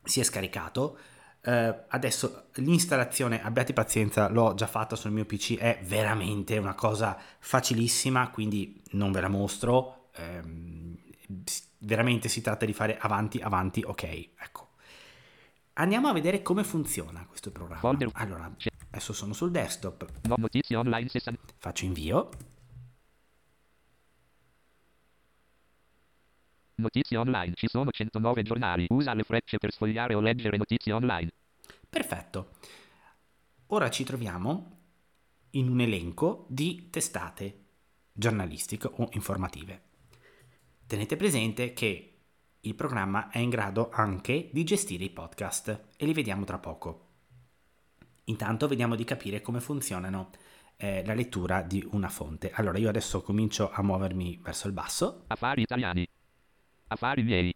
si 0.03 0.21
è 0.21 0.23
scaricato. 0.23 0.97
Eh, 1.43 1.75
adesso 1.89 2.49
l'installazione, 2.55 3.43
abbiate 3.43 3.73
pazienza, 3.73 4.29
l'ho 4.29 4.53
già 4.53 4.67
fatta 4.67 4.95
sul 4.95 5.11
mio 5.11 5.25
PC, 5.25 5.57
è 5.57 5.79
veramente 5.83 6.57
una 6.57 6.75
cosa 6.75 7.17
facilissima, 7.39 8.29
quindi 8.29 8.81
non 8.91 9.11
ve 9.11 9.21
la 9.21 9.27
mostro. 9.27 10.09
Ehm, 10.15 10.97
veramente 11.79 12.29
si 12.29 12.41
tratta 12.41 12.65
di 12.65 12.73
fare 12.73 12.97
avanti, 12.97 13.39
avanti, 13.39 13.83
ok, 13.85 14.03
ecco. 14.03 14.69
Andiamo 15.73 16.09
a 16.09 16.13
vedere 16.13 16.41
come 16.41 16.63
funziona 16.63 17.25
questo 17.25 17.51
programma. 17.51 17.79
Folder. 17.81 18.09
Allora, 18.13 18.53
adesso 18.89 19.13
sono 19.13 19.33
sul 19.33 19.51
desktop, 19.51 20.05
No 20.23 20.35
notizie 20.37 20.75
online 20.75 21.07
60. 21.07 21.41
faccio 21.57 21.85
invio. 21.85 22.29
Notizie 26.75 27.17
online. 27.17 27.53
Ci 27.55 27.67
sono 27.67 27.91
109 27.91 28.43
giornali. 28.43 28.85
Usa 28.89 29.13
le 29.13 29.23
frecce 29.23 29.57
per 29.57 29.71
sfogliare 29.71 30.15
o 30.15 30.19
leggere 30.19 30.57
notizie 30.57 30.91
online. 30.91 31.31
Perfetto. 31.87 32.55
Ora 33.67 33.89
ci 33.89 34.03
troviamo 34.03 34.79
in 35.51 35.69
un 35.69 35.79
elenco 35.79 36.45
di 36.49 36.89
testate 36.89 37.59
giornalistiche 38.11 38.89
o 38.91 39.09
informative. 39.11 39.89
Tenete 40.91 41.15
presente 41.15 41.71
che 41.71 42.17
il 42.59 42.75
programma 42.75 43.29
è 43.29 43.37
in 43.37 43.49
grado 43.49 43.89
anche 43.93 44.49
di 44.51 44.65
gestire 44.65 45.05
i 45.05 45.09
podcast 45.09 45.85
e 45.95 46.05
li 46.05 46.11
vediamo 46.11 46.43
tra 46.43 46.57
poco. 46.57 47.11
Intanto 48.25 48.67
vediamo 48.67 48.97
di 48.97 49.05
capire 49.05 49.39
come 49.39 49.61
funzionano 49.61 50.31
eh, 50.75 51.01
la 51.05 51.13
lettura 51.13 51.61
di 51.61 51.81
una 51.91 52.09
fonte. 52.09 52.51
Allora 52.51 52.77
io 52.77 52.89
adesso 52.89 53.21
comincio 53.21 53.71
a 53.71 53.81
muovermi 53.81 54.41
verso 54.43 54.67
il 54.67 54.73
basso. 54.73 55.23
Affari 55.27 55.61
italiani. 55.61 56.05
Affari 56.87 57.23
miei. 57.23 57.55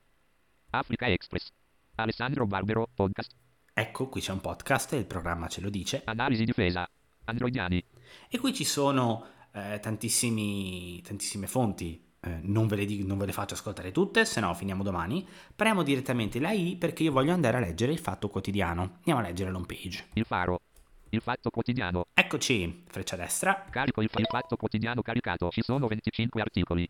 Africa 0.69 1.05
Express. 1.07 1.51
Alessandro 1.95 2.47
Barbero, 2.47 2.87
podcast. 2.93 3.35
Ecco, 3.73 4.07
qui 4.07 4.21
c'è 4.21 4.31
un 4.31 4.39
podcast, 4.39 4.93
il 4.93 5.05
programma 5.05 5.49
ce 5.49 5.59
lo 5.59 5.69
dice. 5.69 6.03
Analisi 6.05 6.45
difesa. 6.45 6.89
Androidiani. 7.25 7.83
E 8.29 8.39
qui 8.39 8.53
ci 8.53 8.63
sono 8.63 9.25
eh, 9.51 9.79
tantissimi, 9.81 11.01
tantissime 11.01 11.47
fonti, 11.47 12.04
eh, 12.25 12.39
non, 12.41 12.67
ve 12.67 12.75
le 12.75 12.85
di- 12.85 13.05
non 13.05 13.17
ve 13.17 13.27
le 13.27 13.31
faccio 13.31 13.53
ascoltare 13.53 13.91
tutte, 13.91 14.25
se 14.25 14.39
no 14.39 14.53
finiamo 14.53 14.83
domani. 14.83 15.27
Premo 15.55 15.83
direttamente 15.83 16.39
la 16.39 16.51
I 16.51 16.75
perché 16.77 17.03
io 17.03 17.11
voglio 17.11 17.33
andare 17.33 17.57
a 17.57 17.59
leggere 17.59 17.91
il 17.91 17.99
fatto 17.99 18.29
quotidiano. 18.29 18.95
Andiamo 18.97 19.19
a 19.19 19.23
leggere 19.23 19.51
l'home 19.51 19.65
page. 19.65 20.07
Il 20.13 20.25
faro. 20.25 20.61
Il 21.09 21.21
fatto 21.21 21.49
quotidiano. 21.49 22.07
Eccoci, 22.13 22.83
freccia 22.87 23.15
destra. 23.15 23.65
Carico 23.69 24.01
il, 24.01 24.09
il 24.15 24.25
fatto 24.27 24.57
quotidiano 24.57 25.01
caricato. 25.01 25.49
Ci 25.49 25.61
sono 25.61 25.87
25 25.87 26.41
articoli. 26.41 26.89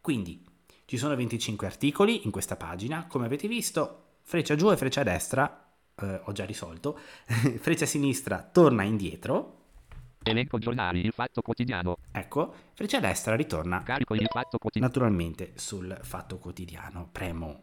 Quindi 0.00 0.44
ci 0.84 0.96
sono 0.96 1.14
25 1.16 1.66
articoli 1.66 2.24
in 2.24 2.30
questa 2.30 2.56
pagina, 2.56 3.06
come 3.06 3.26
avete 3.26 3.46
visto, 3.48 4.16
freccia 4.22 4.54
giù 4.54 4.70
e 4.70 4.76
freccia 4.76 5.02
destra, 5.02 5.70
eh, 5.94 6.20
ho 6.24 6.32
già 6.32 6.44
risolto, 6.44 6.98
freccia 7.60 7.84
sinistra 7.84 8.48
torna 8.50 8.84
indietro, 8.84 9.57
Elenco 10.30 10.58
giornali. 10.58 11.04
Il 11.04 11.12
fatto 11.12 11.42
quotidiano. 11.42 11.98
ecco, 12.12 12.54
freccia 12.74 13.00
destra 13.00 13.34
ritorna 13.36 13.82
Carico 13.82 14.14
il 14.14 14.26
fatto 14.30 14.58
quotidiano. 14.58 14.92
naturalmente 14.92 15.52
sul 15.56 15.98
fatto 16.02 16.38
quotidiano. 16.38 17.08
Premo 17.10 17.62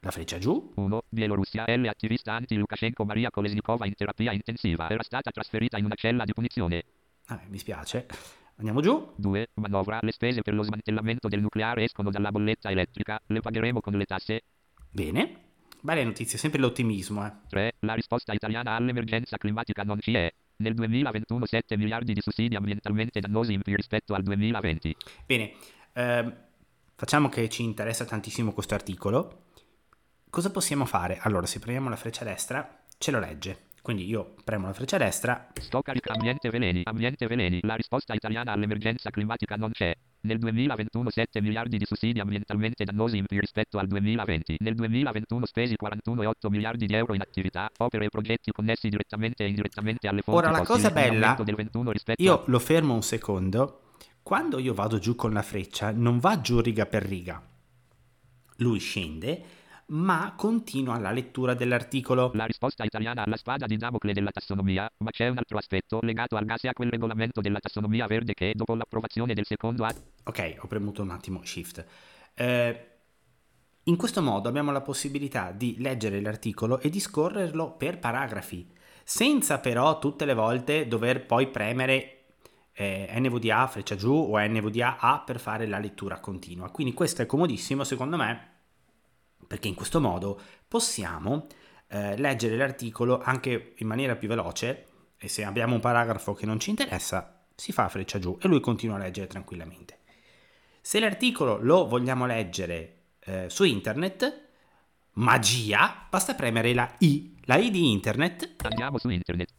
la 0.00 0.10
freccia 0.10 0.38
giù, 0.38 0.72
1. 0.74 1.02
Bielorussia. 1.08 1.64
L. 1.76 1.86
Attivista 1.86 2.32
anti-Lukashenko 2.32 3.04
Maria 3.04 3.30
Kolesnikova 3.30 3.86
in 3.86 3.94
terapia 3.94 4.32
intensiva. 4.32 4.88
Era 4.90 5.02
stata 5.04 5.30
trasferita 5.30 5.78
in 5.78 5.84
una 5.84 5.94
cella 5.94 6.24
di 6.24 6.32
punizione. 6.32 6.84
Ah, 7.26 7.40
mi 7.48 7.56
spiace, 7.58 8.08
andiamo 8.56 8.80
giù, 8.80 9.12
2. 9.14 9.50
Manovra. 9.54 10.00
Le 10.02 10.10
spese 10.10 10.42
per 10.42 10.54
lo 10.54 10.64
smantellamento 10.64 11.28
del 11.28 11.40
nucleare 11.40 11.84
escono 11.84 12.10
dalla 12.10 12.32
bolletta 12.32 12.68
elettrica. 12.68 13.20
Le 13.26 13.40
pagheremo 13.40 13.80
con 13.80 13.92
le 13.92 14.04
tasse. 14.04 14.42
bene, 14.90 15.36
belle 15.80 16.02
notizie, 16.02 16.36
sempre 16.36 16.58
l'ottimismo, 16.58 17.24
eh. 17.24 17.32
3. 17.48 17.72
La 17.80 17.94
risposta 17.94 18.32
italiana 18.32 18.74
all'emergenza 18.74 19.36
climatica 19.36 19.84
non 19.84 20.00
ci 20.00 20.14
è. 20.14 20.32
Nel 20.62 20.74
2021 20.74 21.44
7 21.44 21.76
miliardi 21.76 22.12
di 22.12 22.20
sussidi 22.22 22.54
ambientalmente 22.54 23.18
dannosi 23.18 23.52
in 23.52 23.62
più 23.62 23.74
rispetto 23.74 24.14
al 24.14 24.22
2020. 24.22 24.96
Bene, 25.26 25.52
ehm, 25.92 26.34
facciamo 26.94 27.28
che 27.28 27.48
ci 27.48 27.64
interessa 27.64 28.04
tantissimo 28.04 28.52
questo 28.52 28.74
articolo. 28.74 29.46
Cosa 30.30 30.50
possiamo 30.50 30.84
fare? 30.84 31.18
Allora, 31.20 31.46
se 31.46 31.58
premiamo 31.58 31.88
la 31.88 31.96
freccia 31.96 32.24
destra, 32.24 32.84
ce 32.96 33.10
lo 33.10 33.18
legge. 33.18 33.70
Quindi 33.82 34.06
io 34.06 34.34
premo 34.44 34.68
la 34.68 34.72
freccia 34.72 34.96
destra, 34.96 35.48
Sto 35.60 35.82
carica 35.82 36.12
ambiente 36.12 36.50
veleni. 36.50 36.82
Ambiente 36.84 37.26
veleni. 37.26 37.58
La 37.62 37.74
risposta 37.74 38.14
italiana 38.14 38.52
all'emergenza 38.52 39.10
climatica 39.10 39.56
non 39.56 39.72
c'è. 39.72 39.92
Nel 40.20 40.38
2021 40.38 41.10
7 41.10 41.40
miliardi 41.40 41.78
di 41.78 41.84
sussidi 41.84 42.20
ambientalmente 42.20 42.84
dannosi 42.84 43.16
in 43.16 43.26
più 43.26 43.40
rispetto 43.40 43.78
al 43.78 43.88
2020. 43.88 44.58
Nel 44.60 44.76
2021 44.76 45.46
spesi 45.46 45.74
41,8 45.74 46.48
miliardi 46.48 46.86
di 46.86 46.94
euro 46.94 47.14
in 47.14 47.22
attività, 47.22 47.68
opere 47.78 48.04
e 48.04 48.08
progetti 48.08 48.52
connessi 48.52 48.88
direttamente 48.88 49.42
e 49.42 49.48
indirettamente 49.48 50.06
alle 50.06 50.22
fonti 50.22 50.38
Ora, 50.38 50.50
la 50.52 50.58
fossili, 50.58 50.82
cosa 50.82 50.90
bella- 50.94 51.14
aumento 51.30 51.42
del 51.42 51.54
21 51.56 51.90
rispetto 51.90 52.22
io 52.22 52.44
lo 52.46 52.58
fermo 52.60 52.94
un 52.94 53.02
secondo. 53.02 53.80
Quando 54.22 54.60
io 54.60 54.74
vado 54.74 55.00
giù 55.00 55.16
con 55.16 55.32
la 55.32 55.42
freccia, 55.42 55.90
non 55.90 56.20
va 56.20 56.40
giù 56.40 56.60
riga 56.60 56.86
per 56.86 57.02
riga. 57.02 57.42
Lui 58.58 58.78
scende, 58.78 59.42
ma 59.92 60.34
continua 60.36 60.98
la 60.98 61.10
lettura 61.10 61.54
dell'articolo. 61.54 62.30
La 62.34 62.44
risposta 62.44 62.84
italiana 62.84 63.24
alla 63.24 63.36
spada 63.36 63.66
di 63.66 63.76
Damocle 63.76 64.12
della 64.12 64.30
tassonomia, 64.30 64.90
ma 64.98 65.10
c'è 65.10 65.28
un 65.28 65.38
altro 65.38 65.58
aspetto 65.58 66.00
legato 66.02 66.36
al 66.36 66.44
gas 66.44 66.64
e 66.64 66.68
a 66.68 66.72
quel 66.72 66.90
regolamento 66.90 67.40
della 67.40 67.58
tassonomia 67.58 68.06
verde 68.06 68.34
che, 68.34 68.52
dopo 68.54 68.74
l'approvazione 68.74 69.34
del 69.34 69.46
secondo 69.46 69.84
atto, 69.84 70.00
Ok, 70.24 70.56
ho 70.60 70.66
premuto 70.66 71.02
un 71.02 71.10
attimo 71.10 71.44
shift. 71.44 71.84
Eh, 72.34 72.86
in 73.84 73.96
questo 73.96 74.22
modo 74.22 74.48
abbiamo 74.48 74.70
la 74.70 74.80
possibilità 74.80 75.50
di 75.50 75.76
leggere 75.78 76.20
l'articolo 76.20 76.78
e 76.78 76.88
di 76.88 77.00
scorrerlo 77.00 77.72
per 77.72 77.98
paragrafi, 77.98 78.66
senza 79.04 79.58
però 79.58 79.98
tutte 79.98 80.24
le 80.24 80.34
volte 80.34 80.86
dover 80.86 81.26
poi 81.26 81.48
premere 81.48 82.18
eh, 82.72 83.10
NVDA 83.18 83.66
freccia 83.66 83.96
giù 83.96 84.14
o 84.14 84.38
NVDA 84.38 84.98
A 84.98 85.20
per 85.20 85.38
fare 85.38 85.66
la 85.66 85.78
lettura 85.78 86.20
continua. 86.20 86.70
Quindi 86.70 86.94
questo 86.94 87.22
è 87.22 87.26
comodissimo 87.26 87.84
secondo 87.84 88.16
me 88.16 88.50
perché 89.52 89.68
in 89.68 89.74
questo 89.74 90.00
modo 90.00 90.40
possiamo 90.66 91.46
eh, 91.88 92.16
leggere 92.16 92.56
l'articolo 92.56 93.20
anche 93.20 93.74
in 93.76 93.86
maniera 93.86 94.16
più 94.16 94.26
veloce 94.26 94.86
e 95.18 95.28
se 95.28 95.44
abbiamo 95.44 95.74
un 95.74 95.80
paragrafo 95.80 96.32
che 96.32 96.46
non 96.46 96.58
ci 96.58 96.70
interessa 96.70 97.44
si 97.54 97.70
fa 97.70 97.86
freccia 97.90 98.18
giù 98.18 98.38
e 98.40 98.48
lui 98.48 98.60
continua 98.60 98.96
a 98.96 99.00
leggere 99.00 99.26
tranquillamente. 99.26 99.98
Se 100.80 100.98
l'articolo 101.00 101.58
lo 101.60 101.86
vogliamo 101.86 102.24
leggere 102.24 103.00
eh, 103.18 103.50
su 103.50 103.64
internet, 103.64 104.40
magia, 105.16 106.06
basta 106.08 106.34
premere 106.34 106.72
la 106.72 106.90
I, 107.00 107.36
la 107.42 107.56
I 107.56 107.70
di 107.70 107.90
internet. 107.90 108.54
andiamo 108.62 108.96
su 108.96 109.10
internet. 109.10 109.50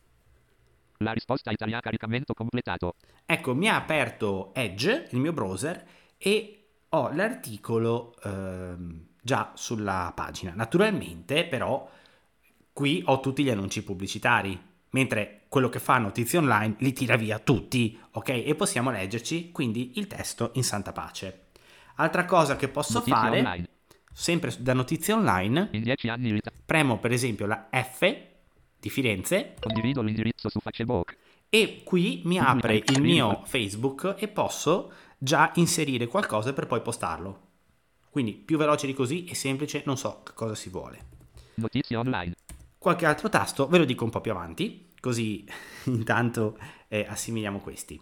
La 0.98 1.12
risposta 1.12 1.52
italiana 1.52 1.82
caricamento 1.82 2.34
completato. 2.34 2.96
Ecco, 3.28 3.54
mi 3.54 3.70
ha 3.70 3.76
aperto 3.76 4.56
Edge, 4.56 5.10
il 5.12 5.20
mio 5.20 5.34
browser, 5.34 5.86
e 6.18 6.66
ho 6.90 7.12
l'articolo 7.12 8.16
ehm, 8.24 9.12
già 9.24 9.52
sulla 9.56 10.12
pagina. 10.14 10.52
Naturalmente, 10.54 11.46
però, 11.46 11.90
qui 12.72 13.02
ho 13.06 13.20
tutti 13.22 13.44
gli 13.44 13.50
annunci 13.50 13.84
pubblicitari, 13.84 14.60
mentre 14.92 15.46
quello 15.48 15.70
che 15.70 15.80
fa 15.80 15.98
Notizie 15.98 16.40
Online 16.40 16.76
li 16.80 16.94
tira 16.94 17.16
via 17.16 17.40
tutti, 17.40 17.98
ok? 18.12 18.30
E 18.46 18.54
possiamo 18.56 18.92
leggerci 18.92 19.52
quindi 19.52 19.94
il 19.96 20.06
testo 20.08 20.52
in 20.56 20.64
santa 20.64 20.92
pace. 20.92 21.46
Altra 21.96 22.26
cosa 22.26 22.56
che 22.56 22.68
posso 22.68 22.94
Notizie 23.00 23.14
fare, 23.16 23.38
online. 23.40 23.68
sempre 24.12 24.54
da 24.60 24.74
Notizie 24.74 25.14
Online, 25.14 25.70
In 25.72 25.84
10 25.84 26.10
anni 26.10 26.40
premo 26.66 26.98
per 27.00 27.12
esempio 27.12 27.46
la 27.46 27.70
F 27.72 28.16
di 28.80 28.90
Firenze 28.90 29.54
condivido 29.60 30.02
l'indirizzo 30.02 30.50
su 30.50 30.60
Facebook. 30.60 31.16
e 31.50 31.82
qui 31.84 32.22
mi 32.26 32.38
apre 32.40 32.82
il 32.84 33.02
mio 33.02 33.44
Facebook 33.46 34.16
e 34.18 34.28
posso 34.28 34.92
già 35.18 35.52
inserire 35.56 36.08
qualcosa 36.08 36.52
per 36.54 36.66
poi 36.68 36.82
postarlo. 36.82 37.52
Quindi 38.13 38.34
più 38.34 38.58
veloce 38.58 38.86
di 38.86 38.93
così 38.93 39.26
e 39.26 39.34
semplice, 39.34 39.82
non 39.88 39.97
so 39.97 40.21
che 40.21 40.34
cosa 40.36 40.54
si 40.54 40.69
vuole. 40.69 41.06
Notizie 41.56 41.95
online. 41.95 42.36
Qualche 42.78 43.08
altro 43.08 43.28
tasto 43.28 43.67
ve 43.67 43.80
lo 43.80 43.86
dico 43.86 44.04
un 44.04 44.12
po' 44.12 44.21
più 44.21 44.30
avanti, 44.30 44.91
così 44.99 45.43
intanto 45.86 46.56
eh, 46.89 47.08
assimiliamo 47.10 47.58
questi. 47.60 47.99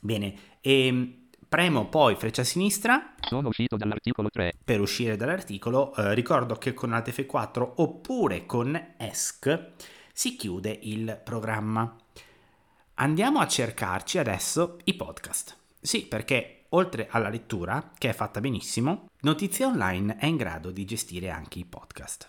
Bene, 0.00 0.58
e 0.60 1.26
premo 1.48 1.88
poi 1.88 2.14
freccia 2.14 2.44
sinistra 2.44 3.14
Sono 3.20 3.48
uscito 3.48 3.76
dall'articolo 3.76 4.28
3. 4.30 4.58
per 4.62 4.80
uscire 4.80 5.16
dall'articolo. 5.16 5.92
Eh, 5.96 6.14
ricordo 6.14 6.54
che 6.54 6.72
con 6.72 6.92
Alt 6.92 7.10
F4 7.10 7.72
oppure 7.78 8.46
con 8.46 8.94
ESC 8.96 9.72
si 10.12 10.36
chiude 10.36 10.78
il 10.82 11.20
programma. 11.24 11.96
Andiamo 12.94 13.40
a 13.40 13.48
cercarci 13.48 14.18
adesso 14.18 14.78
i 14.84 14.94
podcast. 14.94 15.62
Sì, 15.84 16.06
perché 16.06 16.64
oltre 16.70 17.08
alla 17.10 17.28
lettura, 17.28 17.92
che 17.98 18.08
è 18.08 18.14
fatta 18.14 18.40
benissimo, 18.40 19.10
Notizie 19.20 19.66
Online 19.66 20.16
è 20.16 20.24
in 20.24 20.36
grado 20.36 20.70
di 20.70 20.86
gestire 20.86 21.28
anche 21.28 21.58
i 21.58 21.66
podcast. 21.66 22.26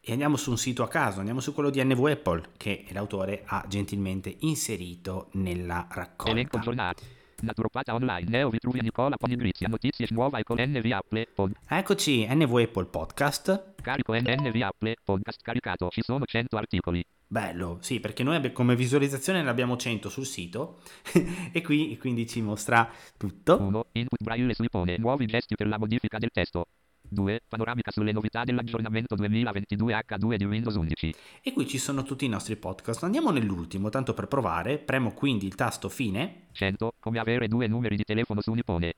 E 0.00 0.10
andiamo 0.10 0.36
su 0.36 0.50
un 0.50 0.58
sito 0.58 0.82
a 0.82 0.88
caso, 0.88 1.20
andiamo 1.20 1.38
su 1.38 1.54
quello 1.54 1.70
di 1.70 1.80
NV 1.80 2.04
Apple, 2.06 2.48
che 2.56 2.84
l'autore 2.88 3.44
ha 3.46 3.64
gentilmente 3.68 4.34
inserito 4.40 5.28
nella 5.34 5.86
raccolta. 5.88 6.32
Elenco 6.32 6.58
giornate. 6.58 7.04
Naturopata 7.42 7.94
online, 7.94 8.28
Neo 8.28 8.50
Vitruvia 8.50 8.82
Nicola 8.82 9.16
Ponigrizia, 9.16 9.68
notizie 9.68 10.08
nuova 10.10 10.42
con 10.42 10.56
NV 10.58 10.90
Apple, 10.90 11.28
pod. 11.32 11.52
Eccoci, 11.68 12.26
NV 12.28 12.52
Apple 12.56 12.86
Podcast. 12.86 13.74
Carico 13.80 14.12
NV 14.12 14.60
Apple, 14.60 14.96
podcast 15.04 15.40
caricato, 15.40 15.88
ci 15.90 16.02
sono 16.02 16.24
100 16.24 16.56
articoli. 16.56 17.04
Bello, 17.28 17.78
sì, 17.80 17.98
perché 17.98 18.22
noi 18.22 18.52
come 18.52 18.76
visualizzazione 18.76 19.42
ne 19.42 19.48
abbiamo 19.48 19.76
100 19.76 20.08
sul 20.08 20.26
sito 20.26 20.78
e 21.52 21.60
qui 21.60 21.96
quindi 21.98 22.26
ci 22.26 22.40
mostra 22.40 22.88
tutto. 23.16 23.60
1. 23.60 23.86
Input 23.92 24.22
braille 24.22 24.54
su 24.54 24.62
ipone, 24.62 24.96
nuovi 24.98 25.26
gesti 25.26 25.56
per 25.56 25.66
la 25.66 25.78
modifica 25.78 26.18
del 26.18 26.30
testo. 26.32 26.66
2. 27.08 27.42
Panoramica 27.48 27.90
sulle 27.90 28.12
novità 28.12 28.44
dell'aggiornamento 28.44 29.14
2022 29.14 30.04
H2 30.06 30.34
di 30.36 30.44
Windows 30.44 30.74
11. 30.74 31.14
E 31.42 31.52
qui 31.52 31.66
ci 31.66 31.78
sono 31.78 32.02
tutti 32.02 32.24
i 32.24 32.28
nostri 32.28 32.56
podcast. 32.56 33.02
Andiamo 33.04 33.30
nell'ultimo, 33.30 33.90
tanto 33.90 34.14
per 34.14 34.26
provare. 34.26 34.78
Premo 34.78 35.12
quindi 35.12 35.46
il 35.46 35.54
tasto 35.54 35.88
fine. 35.88 36.48
100. 36.52 36.94
Come 36.98 37.18
avere 37.18 37.48
due 37.48 37.66
numeri 37.66 37.96
di 37.96 38.04
telefono 38.04 38.40
su 38.40 38.50
un 38.50 38.58
ipone. 38.58 38.94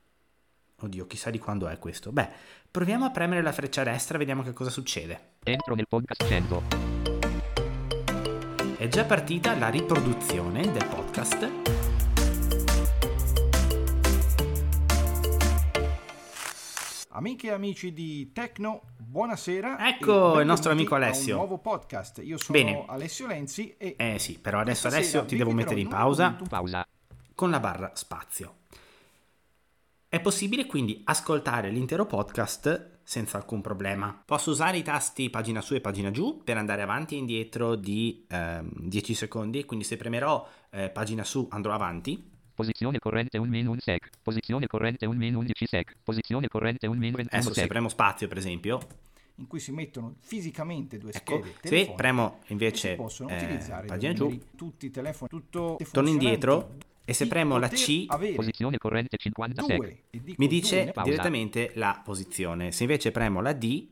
Oddio, 0.81 1.07
chissà 1.07 1.31
di 1.31 1.39
quando 1.39 1.69
è 1.69 1.79
questo. 1.79 2.13
Beh, 2.13 2.29
proviamo 2.71 3.05
a 3.05 3.11
premere 3.11 3.43
la 3.43 3.53
freccia 3.53 3.83
destra 3.83 4.15
e 4.15 4.19
vediamo 4.19 4.43
che 4.43 4.53
cosa 4.53 4.71
succede. 4.71 5.33
Entro 5.43 5.75
nel 5.75 5.87
podcast 5.89 6.27
100. 6.27 6.88
È 8.79 8.87
già 8.87 9.05
partita 9.05 9.57
la 9.57 9.71
riproduzione 9.71 10.61
del 10.71 10.87
podcast. 10.87 11.51
Amiche 17.09 17.49
e 17.49 17.51
amici 17.51 17.93
di 17.93 18.31
Tecno, 18.33 18.83
buonasera. 18.99 19.89
Ecco 19.89 20.39
il 20.39 20.47
nostro 20.47 20.71
amico 20.71 20.95
Alessio. 20.95 21.33
un 21.33 21.41
nuovo 21.41 21.59
podcast. 21.59 22.21
Io 22.23 22.39
sono 22.39 22.57
Bene. 22.57 22.85
Alessio 22.87 23.27
Lenzi 23.27 23.75
e 23.77 23.97
Eh 23.99 24.21
sì, 24.21 24.39
però 24.39 24.61
adesso 24.61 24.87
Alessio 24.87 25.25
ti 25.25 25.37
devo 25.37 25.51
mettere 25.51 25.81
in 25.81 25.89
pausa. 25.89 26.37
Pausa. 26.49 26.87
con 27.35 27.51
la 27.51 27.59
barra 27.59 27.91
spazio. 27.97 28.59
È 30.09 30.21
possibile 30.21 30.67
quindi 30.67 31.03
ascoltare 31.05 31.71
l'intero 31.71 32.07
podcast 32.07 32.98
senza 33.09 33.39
alcun 33.39 33.63
problema. 33.63 34.23
Posso 34.23 34.51
usare 34.51 34.77
i 34.77 34.83
tasti 34.83 35.31
pagina 35.31 35.63
su 35.63 35.75
e 35.75 35.81
pagina 35.81 36.11
giù 36.11 36.43
per 36.45 36.59
andare 36.59 36.83
avanti 36.83 37.15
e 37.15 37.19
indietro 37.19 37.75
di 37.75 38.27
ehm, 38.29 38.69
10 38.71 39.15
secondi, 39.15 39.65
quindi 39.65 39.87
se 39.87 39.97
premerò 39.97 40.47
eh, 40.69 40.91
pagina 40.91 41.25
su 41.25 41.49
andrò 41.51 41.73
avanti. 41.73 42.23
Posizione 42.53 42.99
corrente 42.99 43.39
1 43.39 43.49
min 43.49 43.67
1 43.67 43.81
sec. 43.81 44.11
Posizione 44.23 44.67
corrente 44.67 45.07
1 45.07 45.17
min 45.17 45.35
11 45.35 45.67
sec. 45.67 45.95
Posizione 46.03 46.49
corrente 46.49 46.87
1 46.87 46.99
min 46.99 47.15
21 47.15 47.41
Adesso 47.41 47.55
se 47.55 47.67
premo 47.67 47.89
spazio 47.89 48.29
per 48.29 48.37
esempio, 48.37 48.79
in 49.37 49.47
cui 49.47 49.61
si 49.61 49.73
mettono 49.73 50.17
fisicamente 50.19 50.99
due 50.99 51.13
ecco, 51.15 51.43
schede 51.43 51.87
se 51.87 51.93
premo 51.97 52.41
invece 52.49 52.95
possono 52.95 53.31
eh, 53.31 53.37
utilizzare 53.37 53.87
pagina 53.87 54.13
giù, 54.13 54.39
tutti 54.55 54.85
i 54.85 54.91
telefoni, 54.91 55.31
tutto 55.31 55.79
torno 55.93 56.11
indietro 56.11 56.75
e 57.09 57.15
se 57.15 57.27
premo 57.27 57.57
la 57.57 57.69
C 57.71 58.05
avere 58.09 58.35
Posizione 58.35 58.77
corrente 58.77 59.17
50 59.17 59.63
sec. 59.63 59.77
due, 59.79 60.03
dico 60.11 60.35
mi 60.37 60.47
due 60.47 60.49
dice 60.49 60.93
direttamente 61.03 61.73
la 61.77 62.03
posizione. 62.05 62.71
Se 62.71 62.83
invece 62.83 63.13
premo 63.13 63.41
la 63.41 63.55
D 63.55 63.89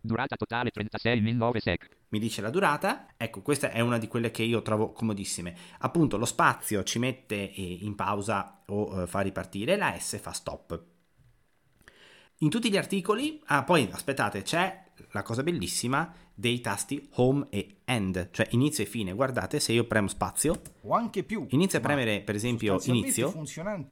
Durata 0.00 0.34
totale 0.34 0.70
36 0.70 1.20
min 1.20 1.36
9 1.36 1.60
sec. 1.60 1.88
mi 2.08 2.18
dice 2.18 2.40
la 2.40 2.50
durata. 2.50 3.06
Ecco, 3.16 3.40
questa 3.42 3.70
è 3.70 3.78
una 3.80 3.98
di 3.98 4.08
quelle 4.08 4.32
che 4.32 4.42
io 4.42 4.62
trovo 4.62 4.90
comodissime. 4.90 5.56
Appunto, 5.78 6.16
lo 6.16 6.24
spazio 6.24 6.82
ci 6.82 6.98
mette 6.98 7.52
eh, 7.52 7.78
in 7.82 7.94
pausa 7.94 8.64
o 8.66 9.02
eh, 9.02 9.06
fa 9.06 9.20
ripartire, 9.20 9.76
la 9.76 9.96
S 9.96 10.18
fa 10.18 10.32
stop. 10.32 10.82
In 12.38 12.50
tutti 12.50 12.68
gli 12.68 12.76
articoli, 12.76 13.40
ah, 13.46 13.62
poi 13.62 13.88
aspettate, 13.92 14.42
c'è 14.42 14.85
la 15.10 15.22
cosa 15.22 15.42
bellissima 15.42 16.12
dei 16.34 16.60
tasti 16.60 17.08
home 17.14 17.46
e 17.50 17.78
end, 17.84 18.30
cioè 18.30 18.46
inizio 18.50 18.84
e 18.84 18.86
fine. 18.86 19.12
Guardate, 19.12 19.60
se 19.60 19.72
io 19.72 19.84
premo 19.84 20.08
spazio, 20.08 20.60
o 20.82 20.94
anche 20.94 21.22
più. 21.24 21.46
inizio 21.50 21.78
a 21.78 21.82
premere 21.82 22.20
per 22.22 22.34
esempio 22.34 22.78
inizio, 22.84 23.32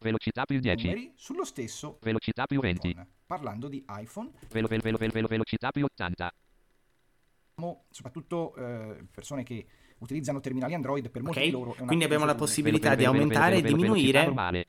Velocità 0.01 0.45
più 0.45 0.61
10. 0.61 0.87
numeri 0.87 1.13
sullo 1.17 1.45
stesso 1.45 1.99
Velocità 2.03 2.47
più 2.47 2.61
20. 2.61 2.89
iPhone. 2.89 3.07
Parlando 3.27 3.69
di 3.69 3.85
iPhone, 3.89 4.31
Velo, 4.51 4.67
velo, 4.67 4.83
velo, 4.83 4.99
velo, 4.99 5.13
velo, 5.13 5.27
velocità 5.29 5.71
più 5.71 5.85
80. 5.85 6.33
abbiamo 7.57 7.85
soprattutto 7.91 8.55
eh, 8.57 9.07
persone 9.11 9.43
che 9.43 9.67
utilizzano 9.99 10.41
terminali 10.41 10.75
Android 10.75 11.09
per 11.09 11.23
molti 11.23 11.39
Ok, 11.39 11.45
di 11.45 11.51
loro 11.51 11.73
è 11.75 11.77
una 11.79 11.87
quindi 11.87 12.05
abbiamo 12.05 12.25
la 12.25 12.35
possibilità 12.35 12.91
Velo, 12.95 13.13
velo, 13.13 13.13
di 13.13 13.19
aumentare 13.19 13.57
e 13.57 13.63
velo, 13.63 13.77
velo, 13.77 13.81
velocità 13.83 14.03
diminuire 14.03 14.25
normale. 14.25 14.67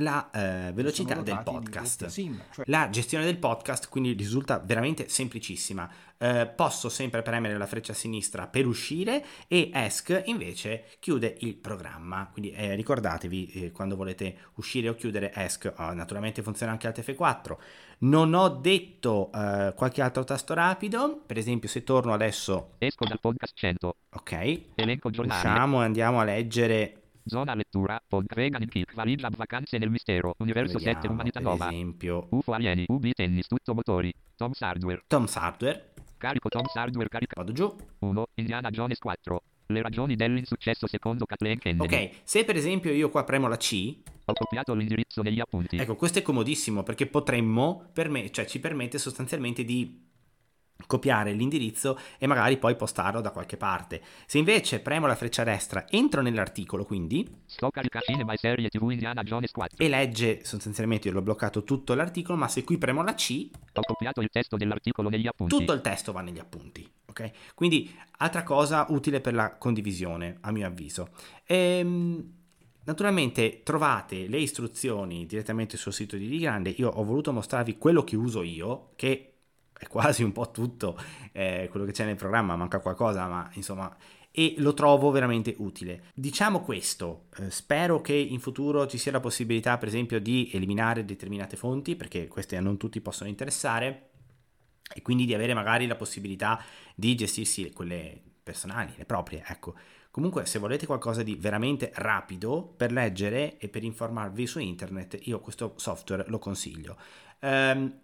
La 0.00 0.30
eh, 0.30 0.72
velocità 0.72 1.14
del 1.20 1.40
podcast. 1.44 2.06
SIM, 2.06 2.40
cioè 2.52 2.64
La 2.68 2.88
gestione 2.90 3.24
del 3.24 3.38
podcast 3.38 3.88
quindi 3.88 4.12
risulta 4.12 4.58
veramente 4.58 5.08
semplicissima. 5.08 5.88
Eh, 6.22 6.46
posso 6.54 6.88
sempre 6.90 7.22
premere 7.22 7.56
la 7.56 7.66
freccia 7.66 7.92
a 7.92 7.94
sinistra 7.94 8.46
per 8.46 8.66
uscire 8.66 9.24
e 9.48 9.70
ESC 9.72 10.22
invece 10.26 10.84
chiude 11.00 11.36
il 11.40 11.54
programma. 11.54 12.28
Quindi 12.30 12.50
eh, 12.52 12.74
ricordatevi 12.74 13.46
eh, 13.52 13.72
quando 13.72 13.96
volete 13.96 14.36
uscire 14.54 14.88
o 14.90 14.94
chiudere 14.94 15.32
ESC. 15.34 15.72
Ah, 15.76 15.92
naturalmente 15.94 16.42
funziona 16.42 16.72
anche 16.72 16.86
Alt 16.86 17.00
F4. 17.00 17.56
Non 18.00 18.34
ho 18.34 18.48
detto 18.48 19.30
eh, 19.34 19.72
qualche 19.76 20.02
altro 20.02 20.24
tasto 20.24 20.52
rapido. 20.54 21.22
Per 21.26 21.38
esempio 21.38 21.68
se 21.68 21.84
torno 21.84 22.12
adesso, 22.12 22.72
Esco 22.78 23.06
dal 23.06 23.20
podcast 23.20 23.54
100. 23.56 23.96
ok, 24.10 24.60
Elenco 24.74 25.10
giornale. 25.10 25.40
usciamo 25.48 25.80
e 25.80 25.84
andiamo 25.84 26.20
a 26.20 26.24
leggere. 26.24 26.94
Zona 27.24 27.54
lettura. 27.54 28.00
Pod 28.06 28.26
vegan 28.34 28.62
in 28.62 28.68
kick. 28.68 28.94
Valigia 28.94 29.28
vacanze 29.30 29.78
nel 29.78 29.90
mistero. 29.90 30.34
Universo 30.38 30.78
7 30.78 30.92
Vediamo, 30.94 31.14
umanità 31.14 31.40
per 31.40 31.48
nova. 31.48 31.68
esempio 31.70 32.26
UFO 32.30 32.52
alieni. 32.52 32.84
UB 32.88 33.10
tennis. 33.12 33.46
Tutto 33.46 33.74
motori. 33.74 34.12
Tom's 34.36 34.60
Hardware. 34.60 35.02
Tom's 35.06 35.34
Hardware. 35.36 35.92
Carico 36.16 36.48
Tom's 36.48 36.74
Hardware 36.74 37.08
carica. 37.08 37.34
Vado 37.36 37.52
giù. 37.52 37.74
1. 38.00 38.26
Indiana 38.34 38.70
Jones 38.70 38.98
4. 38.98 39.42
Le 39.66 39.82
ragioni 39.82 40.16
dell'insuccesso 40.16 40.86
secondo 40.88 41.24
Kathleen 41.26 41.58
Kennedy. 41.58 41.94
Ok, 41.94 42.10
se 42.24 42.44
per 42.44 42.56
esempio 42.56 42.92
io 42.92 43.08
qua 43.08 43.22
premo 43.22 43.46
la 43.46 43.56
C, 43.56 43.96
Ho 44.24 44.32
copiato 44.32 44.74
l'indirizzo 44.74 45.22
negli 45.22 45.38
appunti. 45.40 45.76
Ecco, 45.76 45.94
questo 45.94 46.18
è 46.18 46.22
comodissimo 46.22 46.82
perché 46.82 47.06
potremmo, 47.06 47.88
per 47.92 48.08
me, 48.08 48.30
cioè 48.30 48.46
ci 48.46 48.58
permette 48.58 48.98
sostanzialmente 48.98 49.64
di 49.64 50.08
copiare 50.86 51.32
l'indirizzo 51.32 51.98
e 52.18 52.26
magari 52.26 52.56
poi 52.58 52.76
postarlo 52.76 53.20
da 53.20 53.30
qualche 53.30 53.56
parte. 53.56 54.02
Se 54.26 54.38
invece 54.38 54.80
premo 54.80 55.06
la 55.06 55.14
freccia 55.14 55.44
destra, 55.44 55.86
entro 55.88 56.22
nell'articolo 56.22 56.84
quindi 56.84 57.28
e 58.32 58.36
serie 58.36 58.68
TV 58.68 58.90
Indiana 58.90 59.22
Jones 59.22 59.50
4. 59.50 59.76
legge 59.88 60.44
sostanzialmente 60.44 61.08
io 61.08 61.14
l'ho 61.14 61.22
bloccato 61.22 61.64
tutto 61.64 61.94
l'articolo, 61.94 62.38
ma 62.38 62.48
se 62.48 62.64
qui 62.64 62.78
premo 62.78 63.02
la 63.02 63.14
C, 63.14 63.48
Ho 63.74 63.82
copiato 63.82 64.20
il 64.20 64.28
testo 64.30 64.56
dell'articolo 64.56 65.08
negli 65.08 65.26
appunti. 65.26 65.56
tutto 65.56 65.72
il 65.72 65.80
testo 65.80 66.12
va 66.12 66.20
negli 66.20 66.38
appunti. 66.38 66.88
Ok? 67.06 67.30
Quindi 67.54 67.94
altra 68.18 68.42
cosa 68.42 68.86
utile 68.90 69.20
per 69.20 69.34
la 69.34 69.56
condivisione, 69.56 70.38
a 70.40 70.50
mio 70.52 70.66
avviso. 70.66 71.10
Ehm, 71.46 72.38
Naturalmente 72.82 73.62
trovate 73.62 74.26
le 74.26 74.38
istruzioni 74.38 75.26
direttamente 75.26 75.76
sul 75.76 75.92
sito 75.92 76.16
di 76.16 76.26
Digrande. 76.26 76.70
Io 76.70 76.88
ho 76.88 77.04
voluto 77.04 77.32
mostrarvi 77.32 77.76
quello 77.76 78.02
che 78.02 78.16
uso 78.16 78.42
io, 78.42 78.92
che 78.96 79.29
è 79.80 79.86
quasi 79.86 80.22
un 80.22 80.32
po' 80.32 80.50
tutto 80.50 80.98
eh, 81.32 81.68
quello 81.70 81.86
che 81.86 81.92
c'è 81.92 82.04
nel 82.04 82.16
programma, 82.16 82.54
manca 82.54 82.80
qualcosa, 82.80 83.26
ma 83.26 83.48
insomma, 83.54 83.96
e 84.30 84.56
lo 84.58 84.74
trovo 84.74 85.10
veramente 85.10 85.54
utile. 85.56 86.02
Diciamo 86.14 86.60
questo, 86.60 87.28
eh, 87.38 87.50
spero 87.50 88.02
che 88.02 88.12
in 88.12 88.40
futuro 88.40 88.86
ci 88.86 88.98
sia 88.98 89.10
la 89.10 89.20
possibilità, 89.20 89.78
per 89.78 89.88
esempio, 89.88 90.20
di 90.20 90.50
eliminare 90.52 91.06
determinate 91.06 91.56
fonti, 91.56 91.96
perché 91.96 92.28
queste 92.28 92.60
non 92.60 92.76
tutti 92.76 93.00
possono 93.00 93.30
interessare, 93.30 94.10
e 94.94 95.00
quindi 95.00 95.24
di 95.24 95.32
avere 95.32 95.54
magari 95.54 95.86
la 95.86 95.96
possibilità 95.96 96.62
di 96.94 97.14
gestirsi 97.14 97.72
quelle 97.72 98.20
personali, 98.42 98.92
le 98.96 99.06
proprie, 99.06 99.42
ecco. 99.46 99.74
Comunque, 100.10 100.44
se 100.44 100.58
volete 100.58 100.84
qualcosa 100.84 101.22
di 101.22 101.36
veramente 101.36 101.90
rapido 101.94 102.74
per 102.76 102.92
leggere 102.92 103.56
e 103.56 103.68
per 103.68 103.82
informarvi 103.82 104.46
su 104.46 104.58
internet, 104.58 105.18
io 105.22 105.40
questo 105.40 105.72
software 105.76 106.24
lo 106.26 106.38
consiglio. 106.38 106.98
Ehm, 107.38 108.00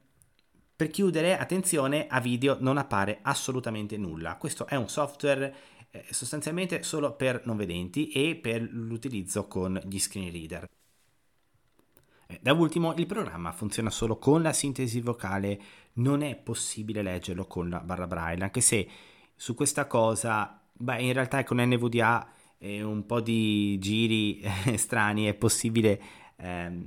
per 0.76 0.90
chiudere, 0.90 1.38
attenzione, 1.38 2.06
a 2.06 2.20
video 2.20 2.58
non 2.60 2.76
appare 2.76 3.20
assolutamente 3.22 3.96
nulla. 3.96 4.36
Questo 4.36 4.66
è 4.66 4.76
un 4.76 4.88
software 4.90 5.54
eh, 5.90 6.04
sostanzialmente 6.10 6.82
solo 6.82 7.14
per 7.16 7.42
non 7.46 7.56
vedenti 7.56 8.10
e 8.10 8.36
per 8.36 8.60
l'utilizzo 8.60 9.46
con 9.46 9.80
gli 9.86 9.98
screen 9.98 10.30
reader. 10.30 10.68
Eh, 12.26 12.38
Da 12.42 12.52
ultimo, 12.52 12.94
il 12.94 13.06
programma 13.06 13.52
funziona 13.52 13.90
solo 13.90 14.18
con 14.18 14.42
la 14.42 14.52
sintesi 14.52 15.00
vocale, 15.00 15.60
non 15.94 16.22
è 16.22 16.36
possibile 16.36 17.00
leggerlo 17.02 17.46
con 17.46 17.70
la 17.70 17.80
barra 17.80 18.06
braille, 18.06 18.44
anche 18.44 18.60
se 18.60 18.86
su 19.34 19.54
questa 19.54 19.86
cosa, 19.86 20.60
beh, 20.72 21.00
in 21.02 21.12
realtà 21.14 21.42
con 21.44 21.58
NVDA 21.58 22.32
e 22.58 22.82
un 22.82 23.06
po' 23.06 23.20
di 23.20 23.78
giri 23.78 24.40
eh, 24.66 24.76
strani 24.76 25.24
è 25.24 25.34
possibile 25.34 26.00
ehm, 26.36 26.84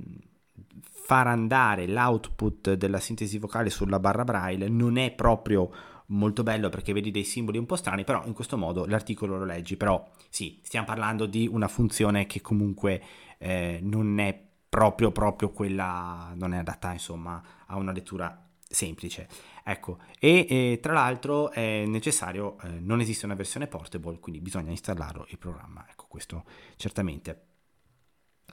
far 1.10 1.26
andare 1.26 1.88
l'output 1.88 2.74
della 2.74 3.00
sintesi 3.00 3.38
vocale 3.38 3.68
sulla 3.68 3.98
barra 3.98 4.22
braille, 4.22 4.68
non 4.68 4.96
è 4.96 5.10
proprio 5.10 5.68
molto 6.06 6.44
bello 6.44 6.68
perché 6.68 6.92
vedi 6.92 7.10
dei 7.10 7.24
simboli 7.24 7.58
un 7.58 7.66
po' 7.66 7.74
strani, 7.74 8.04
però 8.04 8.24
in 8.26 8.32
questo 8.32 8.56
modo 8.56 8.86
l'articolo 8.86 9.36
lo 9.36 9.44
leggi, 9.44 9.76
però 9.76 10.08
sì, 10.28 10.60
stiamo 10.62 10.86
parlando 10.86 11.26
di 11.26 11.48
una 11.50 11.66
funzione 11.66 12.26
che 12.26 12.40
comunque 12.40 13.02
eh, 13.38 13.80
non 13.82 14.20
è 14.20 14.40
proprio 14.68 15.10
proprio 15.10 15.50
quella, 15.50 16.32
non 16.36 16.54
è 16.54 16.58
adatta 16.58 16.92
insomma 16.92 17.42
a 17.66 17.76
una 17.76 17.90
lettura 17.90 18.48
semplice. 18.60 19.26
Ecco, 19.64 19.98
e, 20.20 20.46
e 20.48 20.78
tra 20.80 20.92
l'altro 20.92 21.50
è 21.50 21.86
necessario, 21.86 22.56
eh, 22.60 22.78
non 22.78 23.00
esiste 23.00 23.24
una 23.24 23.34
versione 23.34 23.66
portable, 23.66 24.20
quindi 24.20 24.40
bisogna 24.40 24.70
installarlo 24.70 25.26
il 25.30 25.38
programma. 25.38 25.84
Ecco, 25.90 26.06
questo 26.08 26.44
certamente. 26.76 27.46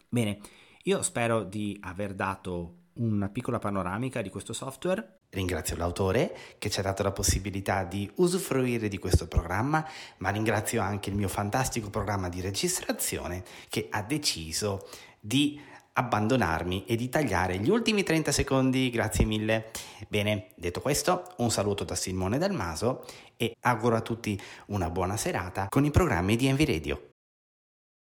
Bene, 0.10 0.40
io 0.88 1.02
spero 1.02 1.44
di 1.44 1.78
aver 1.82 2.14
dato 2.14 2.76
una 2.94 3.28
piccola 3.28 3.60
panoramica 3.60 4.22
di 4.22 4.30
questo 4.30 4.54
software. 4.54 5.20
Ringrazio 5.30 5.76
l'autore 5.76 6.36
che 6.58 6.70
ci 6.70 6.80
ha 6.80 6.84
dato 6.84 7.04
la 7.04 7.12
possibilità 7.12 7.84
di 7.84 8.10
usufruire 8.16 8.88
di 8.88 8.98
questo 8.98 9.28
programma, 9.28 9.86
ma 10.20 10.30
ringrazio 10.30 10.82
anche 10.82 11.10
il 11.10 11.18
mio 11.18 11.28
fantastico 11.28 11.90
programma 11.90 12.30
di 12.30 12.40
registrazione 12.40 13.44
che 13.68 13.88
ha 13.92 14.02
deciso 14.02 14.88
di 15.20 15.60
abbandonarmi 15.92 16.86
e 16.86 16.96
di 16.96 17.10
tagliare 17.10 17.58
gli 17.58 17.70
ultimi 17.70 18.04
30 18.04 18.32
secondi, 18.32 18.90
grazie 18.90 19.26
mille. 19.26 19.72
Bene, 20.08 20.52
detto 20.56 20.80
questo, 20.80 21.34
un 21.38 21.52
saluto 21.52 21.84
da 21.84 21.96
Simone 21.96 22.38
Dalmaso 22.38 23.04
e 23.36 23.58
auguro 23.60 23.98
a 23.98 24.02
tutti 24.02 24.40
una 24.68 24.90
buona 24.90 25.18
serata 25.18 25.68
con 25.68 25.84
i 25.84 25.92
programmi 25.92 26.38
di 26.38 26.48
Envy 26.48 26.66
Radio. 26.66 27.17